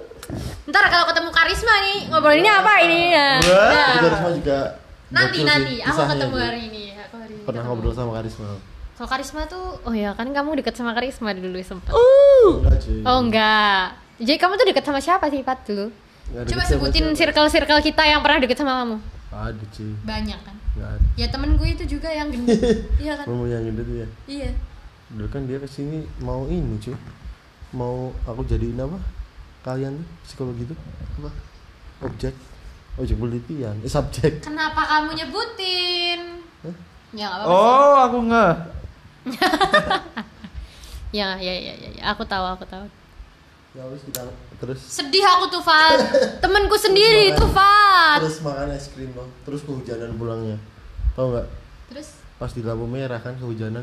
Ntar 0.65 0.89
kalau 0.89 1.05
ketemu 1.11 1.29
Karisma 1.29 1.73
nih 1.85 1.97
ngobrolinnya 2.09 2.53
apa 2.63 2.73
ini 2.81 2.99
ya? 3.13 3.29
Nah, 3.39 3.93
Karisma 4.01 4.29
juga 4.33 4.59
nanti 5.13 5.45
nanti 5.45 5.73
sih 5.77 5.85
aku 5.85 6.01
ketemu 6.09 6.35
hari 6.41 6.61
ini. 6.71 6.83
Aku 6.97 7.15
hari 7.21 7.33
ini 7.37 7.43
Pernah 7.45 7.61
ketemu. 7.61 7.77
ngobrol 7.77 7.93
sama 7.93 8.11
Karisma. 8.17 8.49
Kalau 8.93 9.09
Karisma 9.09 9.41
tuh, 9.45 9.65
oh 9.83 9.93
ya 9.93 10.13
kan 10.13 10.29
kamu 10.29 10.61
deket 10.61 10.73
sama 10.73 10.93
Karisma 10.97 11.33
dulu. 11.33 11.57
Enggak 11.61 12.75
cuy. 12.81 12.99
Oh 13.05 13.17
enggak. 13.21 13.85
Jadi 14.17 14.37
kamu 14.39 14.53
tuh 14.57 14.65
deket 14.69 14.83
sama 14.85 14.99
siapa 15.01 15.25
sih 15.29 15.41
Pat 15.45 15.61
dulu? 15.65 15.93
Coba 16.33 16.63
sebutin 16.65 17.11
circle-circle 17.13 17.81
kita 17.83 18.03
yang 18.07 18.23
pernah 18.25 18.39
deket 18.41 18.57
sama 18.57 18.81
kamu. 18.81 18.97
Ada 19.29 19.63
cuy. 19.77 19.91
Banyak 20.07 20.39
kan? 20.41 20.55
Ya 21.13 21.27
temen 21.29 21.53
gue 21.57 21.69
itu 21.69 21.85
juga 21.85 22.09
yang 22.09 22.33
gendut. 22.33 22.57
iya 23.03 23.13
kan? 23.17 23.25
Mau 23.29 23.45
yang 23.45 23.61
tuh 23.73 23.85
ya. 23.93 24.07
Iya. 24.25 24.49
Dulu 25.13 25.27
kan 25.29 25.45
dia 25.45 25.61
ke 25.61 25.69
sini 25.69 26.05
mau 26.21 26.49
ini 26.49 26.79
cuy. 26.81 26.97
Mau 27.73 28.13
aku 28.25 28.41
jadiin 28.45 28.81
apa? 28.81 28.97
Kalian 29.61 30.01
tuh 30.01 30.07
psikologi 30.25 30.65
itu 30.65 30.75
apa? 31.21 31.29
Objek. 32.05 32.33
Objek 32.97 33.17
penelitian. 33.17 33.77
Eh, 33.85 33.89
subjek. 33.89 34.41
Kenapa 34.41 34.81
kamu 34.85 35.13
nyebutin? 35.17 36.41
Hah? 36.65 36.75
Ya 37.13 37.25
nggak 37.29 37.45
apa-apa. 37.45 37.53
Oh, 37.53 37.95
aku 38.09 38.17
nge. 38.29 38.47
Ya, 41.13 41.37
ya, 41.37 41.53
ya, 41.53 41.73
ya, 41.77 41.89
ya. 41.93 42.03
Aku 42.09 42.25
tahu, 42.25 42.41
aku 42.41 42.65
tahu. 42.65 42.89
Ya 43.73 43.83
wis 43.89 44.05
kita 44.05 44.21
terus 44.55 44.79
Sedih 44.79 45.25
aku 45.27 45.49
tuh, 45.49 45.61
Fat. 45.61 45.97
Temenku 46.43 46.77
sendiri 46.77 47.33
tuh, 47.33 47.49
Fat. 47.49 48.21
terus 48.21 48.37
makan 48.39 48.69
es 48.69 48.85
krim 48.87 49.09
loh. 49.11 49.25
Terus 49.43 49.61
kehujanan 49.61 50.13
pulangnya. 50.13 50.61
Tahu 51.13 51.33
nggak? 51.33 51.47
Terus 51.89 52.07
Pas 52.35 52.49
di 52.49 52.61
lampu 52.61 52.85
merah 52.85 53.17
kan 53.17 53.33
kehujanan. 53.33 53.81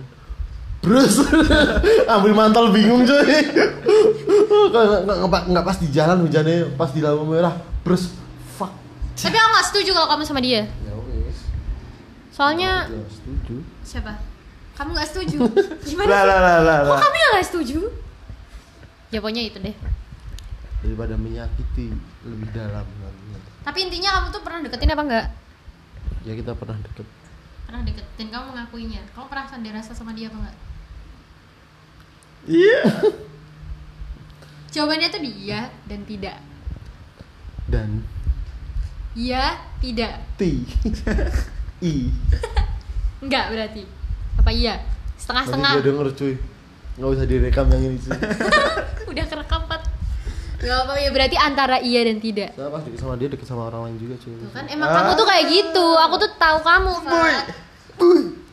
Terus 0.80 1.26
ambil 2.14 2.32
mantel 2.32 2.70
bingung 2.70 3.02
cuy. 3.02 3.18
Nggak- 4.70 5.46
nggak 5.50 5.64
pas 5.64 5.76
di 5.76 5.88
jalan 5.90 6.22
hujannya, 6.22 6.70
pas 6.74 6.90
di 6.90 7.02
lampu 7.02 7.26
merah. 7.26 7.52
Terus 7.82 8.14
fuck. 8.52 8.70
tapi 9.12 9.34
aku 9.34 9.48
nggak 9.50 9.66
setuju 9.66 9.90
kalau 9.92 10.08
kamu 10.08 10.22
sama 10.22 10.40
dia. 10.40 10.62
Ya 10.80 10.94
wis. 10.94 11.38
Soalnya 12.30 12.86
Ya, 12.86 13.02
setuju. 13.10 13.54
siapa? 13.82 14.12
Kamu 14.72 14.94
nggak 14.94 15.08
setuju? 15.08 15.38
Gimana? 15.82 16.08
Lah 16.08 16.22
sih? 16.22 16.28
lah 16.30 16.38
lah 16.40 16.58
lah. 16.62 16.78
Kok 16.86 16.98
kamu 17.00 17.16
yang 17.18 17.30
nggak 17.34 17.48
setuju? 17.50 17.78
Ya 19.10 19.18
pokoknya 19.18 19.42
itu 19.46 19.58
deh. 19.58 19.74
daripada 20.80 21.12
menyakiti 21.12 21.92
lebih 22.24 22.48
dalam 22.56 22.88
nantinya. 22.88 23.38
Tapi 23.68 23.78
intinya 23.84 24.10
kamu 24.16 24.26
tuh 24.32 24.40
pernah 24.40 24.60
deketin 24.64 24.94
apa 24.94 25.02
enggak? 25.04 25.26
ya 26.20 26.32
kita 26.36 26.52
pernah 26.52 26.76
deket 26.80 27.06
Pernah 27.64 27.82
deketin, 27.84 28.28
kamu 28.32 28.44
mengakuinya. 28.50 29.02
Kamu 29.12 29.26
pernah 29.28 29.44
ada 29.46 29.70
rasa 29.72 29.92
sama 29.92 30.16
dia 30.16 30.32
apa 30.32 30.40
enggak? 30.40 30.56
Iya. 32.48 32.80
Jawabannya 34.70 35.08
tuh 35.10 35.20
dia 35.20 35.68
dan 35.84 36.00
tidak. 36.08 36.36
dan 37.68 37.88
Iya, 39.12 39.58
tidak. 39.82 40.22
T 40.38 40.64
I 41.84 42.08
Enggak 43.24 43.44
berarti. 43.52 43.82
Apa 44.40 44.48
iya? 44.48 44.80
nanti 44.80 45.20
Setengah-setengah. 45.20 45.72
dia 45.76 45.84
denger 45.84 46.08
cuy 46.16 46.34
nggak 46.90 47.10
usah 47.16 47.24
direkam 47.24 47.66
yang 47.70 47.82
ini 47.86 47.96
cuy 47.96 48.12
Udah 49.10 49.24
kerekam 49.26 49.62
Pat. 49.66 49.82
Gak 50.60 50.76
apa 50.86 50.92
ya 51.00 51.08
berarti 51.08 51.36
antara 51.40 51.80
iya 51.80 52.04
dan 52.04 52.20
tidak. 52.20 52.52
saya 52.52 52.68
pas 52.68 52.84
deket 52.84 53.00
sama 53.00 53.16
dia 53.16 53.28
deket 53.32 53.48
sama 53.48 53.72
orang 53.72 53.88
lain 53.88 53.96
juga 53.96 54.14
cuy 54.20 54.36
Tuh 54.36 54.52
kan 54.52 54.64
emang 54.68 54.88
kamu 54.92 55.10
tuh 55.16 55.26
kayak 55.26 55.44
gitu. 55.48 55.86
Aku 56.04 56.14
tuh 56.20 56.30
tahu 56.36 56.58
kamu, 56.60 56.92
Fat. 57.00 57.44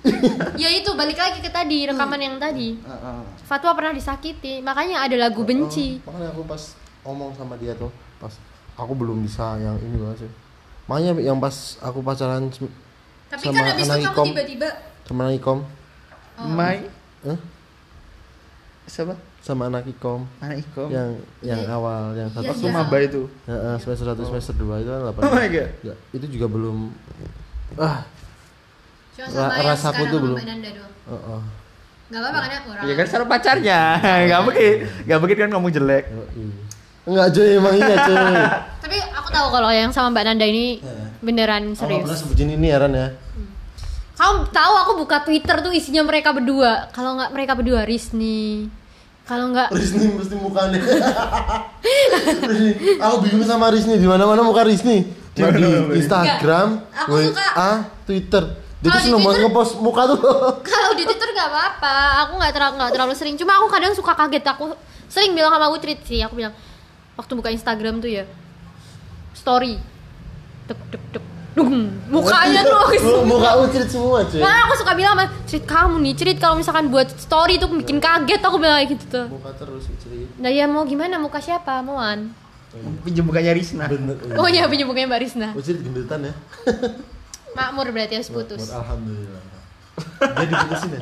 ya 0.61 0.69
itu 0.71 0.89
balik 0.95 1.19
lagi 1.19 1.43
ke 1.43 1.51
tadi 1.51 1.83
rekaman 1.83 2.19
yang 2.19 2.35
tadi. 2.39 2.79
Fatwa 3.43 3.75
pernah 3.75 3.91
disakiti, 3.91 4.63
makanya 4.63 5.03
ada 5.03 5.19
lagu 5.19 5.43
benci. 5.43 5.99
Oh, 6.07 6.15
makanya 6.15 6.31
aku 6.31 6.47
pas 6.47 6.63
ngomong 7.07 7.31
sama 7.39 7.55
dia 7.55 7.71
tuh 7.71 7.87
pas 8.19 8.35
aku 8.75 8.91
belum 8.91 9.23
bisa 9.23 9.55
yang 9.63 9.79
ini 9.79 9.95
banget 9.95 10.27
sih 10.27 10.31
makanya 10.91 11.11
yang 11.23 11.39
pas 11.39 11.79
aku 11.79 12.03
pacaran 12.03 12.51
Tapi 13.27 13.43
sama 13.47 13.59
kan 13.63 13.65
abis 13.75 13.87
itu 13.87 13.91
anak 13.91 13.99
kamu 14.03 14.11
ikom 14.11 14.27
tiba-tiba 14.27 14.69
sama 15.07 15.19
anak 15.27 15.35
ikom 15.39 15.59
Mai 16.37 16.77
Hah? 17.23 17.39
siapa 18.87 19.15
sama 19.47 19.63
anak 19.65 19.87
ikom 19.87 20.27
anak 20.37 20.59
ikom 20.61 20.87
yang 20.89 21.09
yang 21.41 21.59
Iya. 21.61 21.71
awal 21.71 22.03
yang 22.13 22.27
satu 22.27 22.43
Iya, 22.43 22.51
waktu 22.51 22.67
iya. 22.67 22.75
maba 22.75 22.97
itu 22.99 23.21
Heeh, 23.45 23.75
semester 23.79 24.05
1 24.09 24.19
semester 24.21 24.53
2 24.53 24.83
itu 24.83 24.89
kan 24.89 25.01
8 25.07 25.15
oh 25.17 25.31
my 25.31 25.47
god 25.47 25.69
Enggak, 25.79 25.97
itu 26.11 26.25
juga 26.29 26.47
belum 26.49 26.77
ah 27.77 27.99
Cuma 29.15 29.49
Ra- 29.49 29.65
rasaku 29.65 29.81
sekarang 29.97 30.11
tuh 30.13 30.19
belum. 30.21 30.37
Doang. 30.37 30.93
heeh. 31.07 31.41
Gak 32.07 32.19
apa-apa 32.21 32.37
kan 32.37 32.47
ya 32.47 32.59
orang. 32.63 32.83
ya 32.83 32.93
kan 32.93 33.05
sama 33.05 33.25
pacarnya 33.27 33.79
nggak 34.23 34.41
mungkin 34.41 34.71
nggak 35.03 35.17
mungkin 35.17 35.37
kan 35.37 35.49
kamu 35.49 35.67
jelek. 35.73 36.03
Enggak 37.03 37.27
cuy, 37.31 37.49
emang 37.57 37.73
iya 37.73 37.95
cuy. 37.97 38.35
Tapi 38.83 38.97
aku 39.09 39.27
tahu 39.29 39.47
kalau 39.49 39.69
yang 39.69 39.89
sama 39.89 40.11
Mbak 40.11 40.23
Nanda 40.23 40.45
ini 40.45 40.77
Heeh. 40.77 41.07
beneran 41.19 41.63
Kamu 41.65 41.81
pernah 41.81 42.03
serius. 42.05 42.19
sebutin 42.21 42.49
ini 42.51 42.67
Aaron 42.69 42.93
ya? 42.93 43.07
Kamu 44.13 44.49
tahu 44.49 44.73
aku 44.77 44.91
buka 44.97 45.17
Twitter 45.21 45.57
tuh 45.57 45.71
isinya 45.71 46.01
mereka 46.03 46.29
berdua. 46.29 46.87
Kalau 46.89 47.17
nggak 47.17 47.31
mereka 47.31 47.53
berdua 47.53 47.83
Risni. 47.83 48.69
Kalau 49.27 49.51
nggak 49.51 49.75
Rizny 49.75 50.07
mesti 50.15 50.35
mukanya. 50.39 50.79
Rizny. 52.47 52.71
Aku 52.95 53.15
bingung 53.27 53.43
sama 53.43 53.67
Rizny 53.67 53.99
di 53.99 54.07
mana-mana 54.07 54.39
muka. 54.39 54.63
Cuma 55.37 55.53
di 55.53 55.61
Mbak? 55.61 55.93
Instagram, 56.01 56.67
aku 56.89 57.11
WA, 57.29 57.71
Twitter. 58.09 58.43
Dia 58.81 58.89
tuh 58.89 58.97
di 58.97 59.05
seneng 59.09 59.21
banget 59.21 59.39
ngepost 59.45 59.73
muka 59.81 60.01
tuh. 60.09 60.17
kalau 60.65 60.91
di 60.97 61.03
Twitter 61.05 61.29
nggak 61.29 61.49
apa-apa. 61.49 61.95
Aku 62.25 62.33
nggak 62.41 62.53
terlalu 62.53 62.73
nggak 62.81 62.91
terlalu 62.93 63.13
sering. 63.13 63.35
Cuma 63.37 63.57
aku 63.61 63.67
kadang 63.69 63.93
suka 63.93 64.13
kaget. 64.17 64.43
Aku 64.53 64.73
sering 65.11 65.37
bilang 65.37 65.53
sama 65.53 65.69
Utrit 65.69 66.01
sih. 66.05 66.25
Aku 66.25 66.33
bilang 66.33 66.53
waktu 67.17 67.31
buka 67.37 67.53
Instagram 67.53 68.01
tuh 68.01 68.09
ya 68.09 68.25
story. 69.37 69.77
Dek 70.65 70.79
dek 70.89 71.03
dek. 71.13 71.25
Dung. 71.57 71.89
Mukanya 72.13 72.61
tuh 72.61 72.77
Mu- 73.01 73.25
muka 73.33 73.49
ucrit 73.65 73.89
semua 73.89 74.21
cuy. 74.21 74.37
Nah, 74.37 74.69
aku 74.69 74.73
suka 74.77 74.93
bilang 74.93 75.17
sama 75.17 75.25
Cerit 75.49 75.65
kamu 75.65 75.95
nih, 76.05 76.13
Cerit 76.13 76.37
kalau 76.37 76.55
misalkan 76.61 76.93
buat 76.93 77.09
story 77.09 77.57
tuh 77.57 77.73
bikin 77.73 77.97
kaget 77.97 78.41
aku 78.45 78.61
bilang 78.61 78.77
kayak 78.77 78.93
gitu 78.93 79.05
tuh. 79.09 79.25
Muka 79.33 79.51
terus 79.57 79.89
ucrit. 79.89 80.29
Nah 80.37 80.53
ya 80.53 80.69
mau 80.69 80.85
gimana 80.85 81.17
muka 81.17 81.41
siapa 81.41 81.81
Moan? 81.81 82.29
pinjam 83.01 83.25
bukannya 83.25 83.57
Risna 83.57 83.89
Bener. 83.89 84.13
Oh 84.37 84.45
iya 84.45 84.69
punya 84.69 84.85
mukanya 84.85 85.09
Mbak 85.09 85.21
Risna. 85.25 85.47
Ucrit 85.57 85.81
gendutan 85.81 86.29
ya. 86.29 86.33
Makmur 87.57 87.89
berarti 87.89 88.21
harus 88.21 88.29
putus. 88.29 88.69
Alhamdulillah. 88.69 89.41
Dia 90.21 90.45
diputusin 90.45 90.91
ya? 90.93 91.01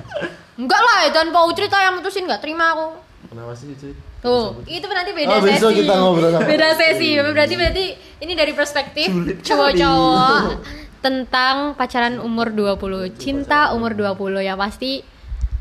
Enggak 0.55 0.79
lah, 0.79 1.11
tanpa 1.11 1.43
Ucrit 1.51 1.67
yang 1.67 1.99
mutusin 1.99 2.23
enggak 2.23 2.39
terima 2.39 2.71
aku. 2.71 2.95
Kenapa 3.27 3.51
sih 3.51 3.75
ucrit? 3.75 3.97
Tuh, 4.25 4.45
itu 4.65 4.85
nanti 4.87 5.11
beda 5.11 5.29
Oh, 5.29 5.39
besok 5.39 5.69
sesi. 5.69 5.79
kita 5.79 5.93
ngobrol 5.95 6.29
sama- 6.29 6.47
Beda 6.47 6.69
sesi. 6.73 7.09
Berarti 7.13 7.53
berarti 7.53 7.85
ini 8.19 8.33
dari 8.33 8.51
perspektif 8.51 9.07
cowok-cowok 9.39 10.41
tentang 11.05 11.55
pacaran 11.73 12.17
umur 12.17 12.49
20, 12.49 12.81
cinta 13.15 13.69
umur 13.71 13.93
20 13.93 14.17
ya 14.41 14.53
pasti 14.55 15.05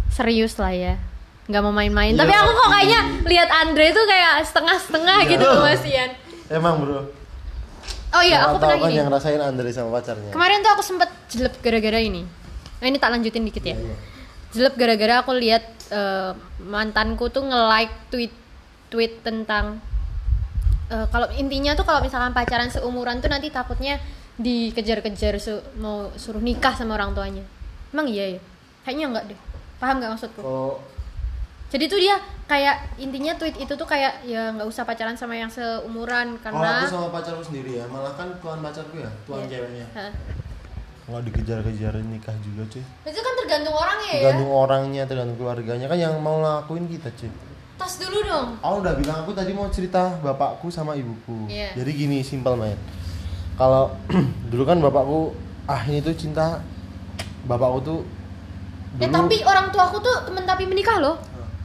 serius 0.08 0.56
lah 0.56 0.72
ya. 0.72 0.94
Nggak 1.44 1.60
mau 1.60 1.70
main-main. 1.70 2.14
Tapi 2.14 2.26
Iya. 2.26 2.40
aku 2.40 2.50
kok 2.54 2.68
kayaknya 2.70 3.00
lihat 3.22 3.48
Andre 3.52 3.86
tuh 3.90 4.04
kayak 4.04 4.32
setengah-setengah 4.42 5.18
Iya. 5.18 5.30
gitu 5.30 5.44
loh 5.44 5.60
Mas 5.62 5.84
Ian. 5.84 6.10
Emang 6.48 6.74
bro. 6.78 7.00
Oh 8.10 8.22
iya, 8.22 8.46
aku 8.46 8.56
pernah 8.56 8.78
kan 8.78 8.88
gini. 8.88 8.96
yang 8.96 9.10
rasain 9.10 9.36
Andre 9.38 9.68
sama 9.68 9.90
pacarnya. 9.92 10.30
Kemarin 10.30 10.58
tuh 10.60 10.70
aku 10.70 10.82
sempet 10.82 11.10
jelek 11.28 11.58
gara-gara 11.58 11.98
ini. 11.98 12.22
Nah 12.74 12.86
ini 12.86 12.96
tak 12.96 13.10
lanjutin 13.10 13.42
dikit 13.42 13.60
ya. 13.62 13.74
Iya, 13.74 13.84
iya. 13.84 13.96
Jelek 14.50 14.74
gara-gara 14.74 15.14
aku 15.20 15.34
lihat 15.34 15.64
eh, 15.86 16.32
mantanku 16.62 17.28
tuh 17.28 17.42
nge-like 17.42 17.92
tweet 18.08 18.32
tweet 18.94 19.26
tentang 19.26 19.82
eh, 20.86 21.06
kalau 21.10 21.26
intinya 21.34 21.74
tuh 21.74 21.82
kalau 21.82 21.98
misalkan 21.98 22.30
pacaran 22.30 22.70
seumuran 22.70 23.18
tuh 23.18 23.26
nanti 23.26 23.50
takutnya 23.50 23.98
dikejar-kejar 24.38 25.34
su- 25.38 25.66
mau 25.78 26.14
suruh 26.14 26.38
nikah 26.38 26.70
sama 26.72 26.94
orang 26.94 27.10
tuanya. 27.10 27.42
Emang 27.90 28.06
iya 28.06 28.38
ya? 28.38 28.40
Kayaknya 28.82 29.06
enggak 29.10 29.24
deh. 29.34 29.38
Paham 29.78 29.98
nggak 29.98 30.12
maksudku? 30.14 30.38
Kalau 30.38 30.78
Jadi 31.70 31.90
tuh 31.90 31.98
dia 31.98 32.14
kayak 32.46 33.02
intinya 33.02 33.34
tweet 33.34 33.58
itu 33.58 33.74
tuh 33.74 33.82
kayak 33.82 34.22
ya 34.22 34.54
nggak 34.54 34.62
usah 34.62 34.86
pacaran 34.86 35.18
sama 35.18 35.34
yang 35.34 35.50
seumuran 35.50 36.38
kalau 36.38 36.62
karena 36.62 36.86
aku 36.86 36.86
sama 36.86 37.08
pacarku 37.10 37.42
sendiri 37.42 37.82
ya, 37.82 37.84
malah 37.90 38.14
kan 38.14 38.30
tuan 38.38 38.62
pacarku 38.62 39.02
ya, 39.02 39.10
tuan 39.26 39.42
Iya. 39.42 39.58
ceweknya. 39.58 39.86
Nggak 41.04 41.22
dikejar-kejar 41.26 41.94
nikah 42.06 42.36
juga 42.40 42.62
cuy. 42.70 42.84
itu 43.04 43.18
kan 43.18 43.34
tergantung 43.42 43.74
orangnya 43.74 44.06
ya. 44.08 44.22
Tergantung 44.22 44.52
orangnya, 44.54 45.02
tergantung 45.04 45.36
keluarganya 45.36 45.86
kan 45.90 45.98
yang 45.98 46.14
mau 46.22 46.38
lakuin 46.38 46.86
kita 46.86 47.10
cuy. 47.10 47.32
Tas 47.74 47.94
dulu 47.98 48.18
dong. 48.22 48.48
Aku 48.62 48.76
udah 48.80 48.94
bilang 48.94 49.18
aku 49.26 49.32
tadi 49.34 49.50
mau 49.50 49.66
cerita 49.70 50.14
bapakku 50.22 50.70
sama 50.70 50.94
ibuku. 50.94 51.50
Iya. 51.50 51.74
Jadi 51.74 51.90
gini 51.94 52.18
simpel 52.22 52.54
main. 52.54 52.78
Kalau 53.58 53.94
dulu 54.50 54.62
kan 54.62 54.78
bapakku 54.78 55.34
ah 55.66 55.80
ini 55.88 55.98
tuh 56.04 56.14
cinta 56.14 56.62
bapakku 57.48 57.80
tuh 57.82 58.00
Eh 58.94 59.10
tapi 59.10 59.42
orang 59.42 59.74
tua 59.74 59.90
aku 59.90 59.98
tuh 59.98 60.16
temen 60.30 60.46
tapi 60.46 60.70
menikah 60.70 61.02
loh. 61.02 61.18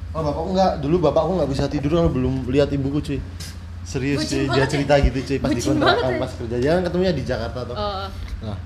Oh 0.10 0.22
bapakku 0.26 0.50
enggak, 0.58 0.82
dulu 0.82 0.95
bapakku 0.98 1.38
nggak 1.38 1.50
bisa 1.54 1.69
tidur 1.69 1.93
kalau 2.02 2.10
belum 2.10 2.50
lihat 2.50 2.74
ibuku 2.74 2.98
cuy. 3.06 3.19
Serius 3.86 4.26
Bucin 4.26 4.50
cuy, 4.50 4.58
dia 4.58 4.62
ya? 4.62 4.65
cerita 4.65 4.93
gitu 4.98 5.17
cuy 5.22 5.38
pas 5.38 5.50
di 5.54 5.62
kontrakan 5.62 6.13
ya? 6.13 6.17
pas 6.17 6.32
kerja. 6.34 6.56
Kan 6.74 6.82
ketemunya 6.89 7.13
di 7.13 7.24
Jakarta 7.26 7.60
tuh. 7.69 7.76
Oh. 7.78 8.06
Nah. 8.50 8.58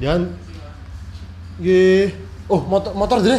Kan 0.00 0.32
Ye, 1.60 2.08
oh 2.48 2.64
motor 2.64 2.96
motor 2.96 3.20
deh. 3.20 3.36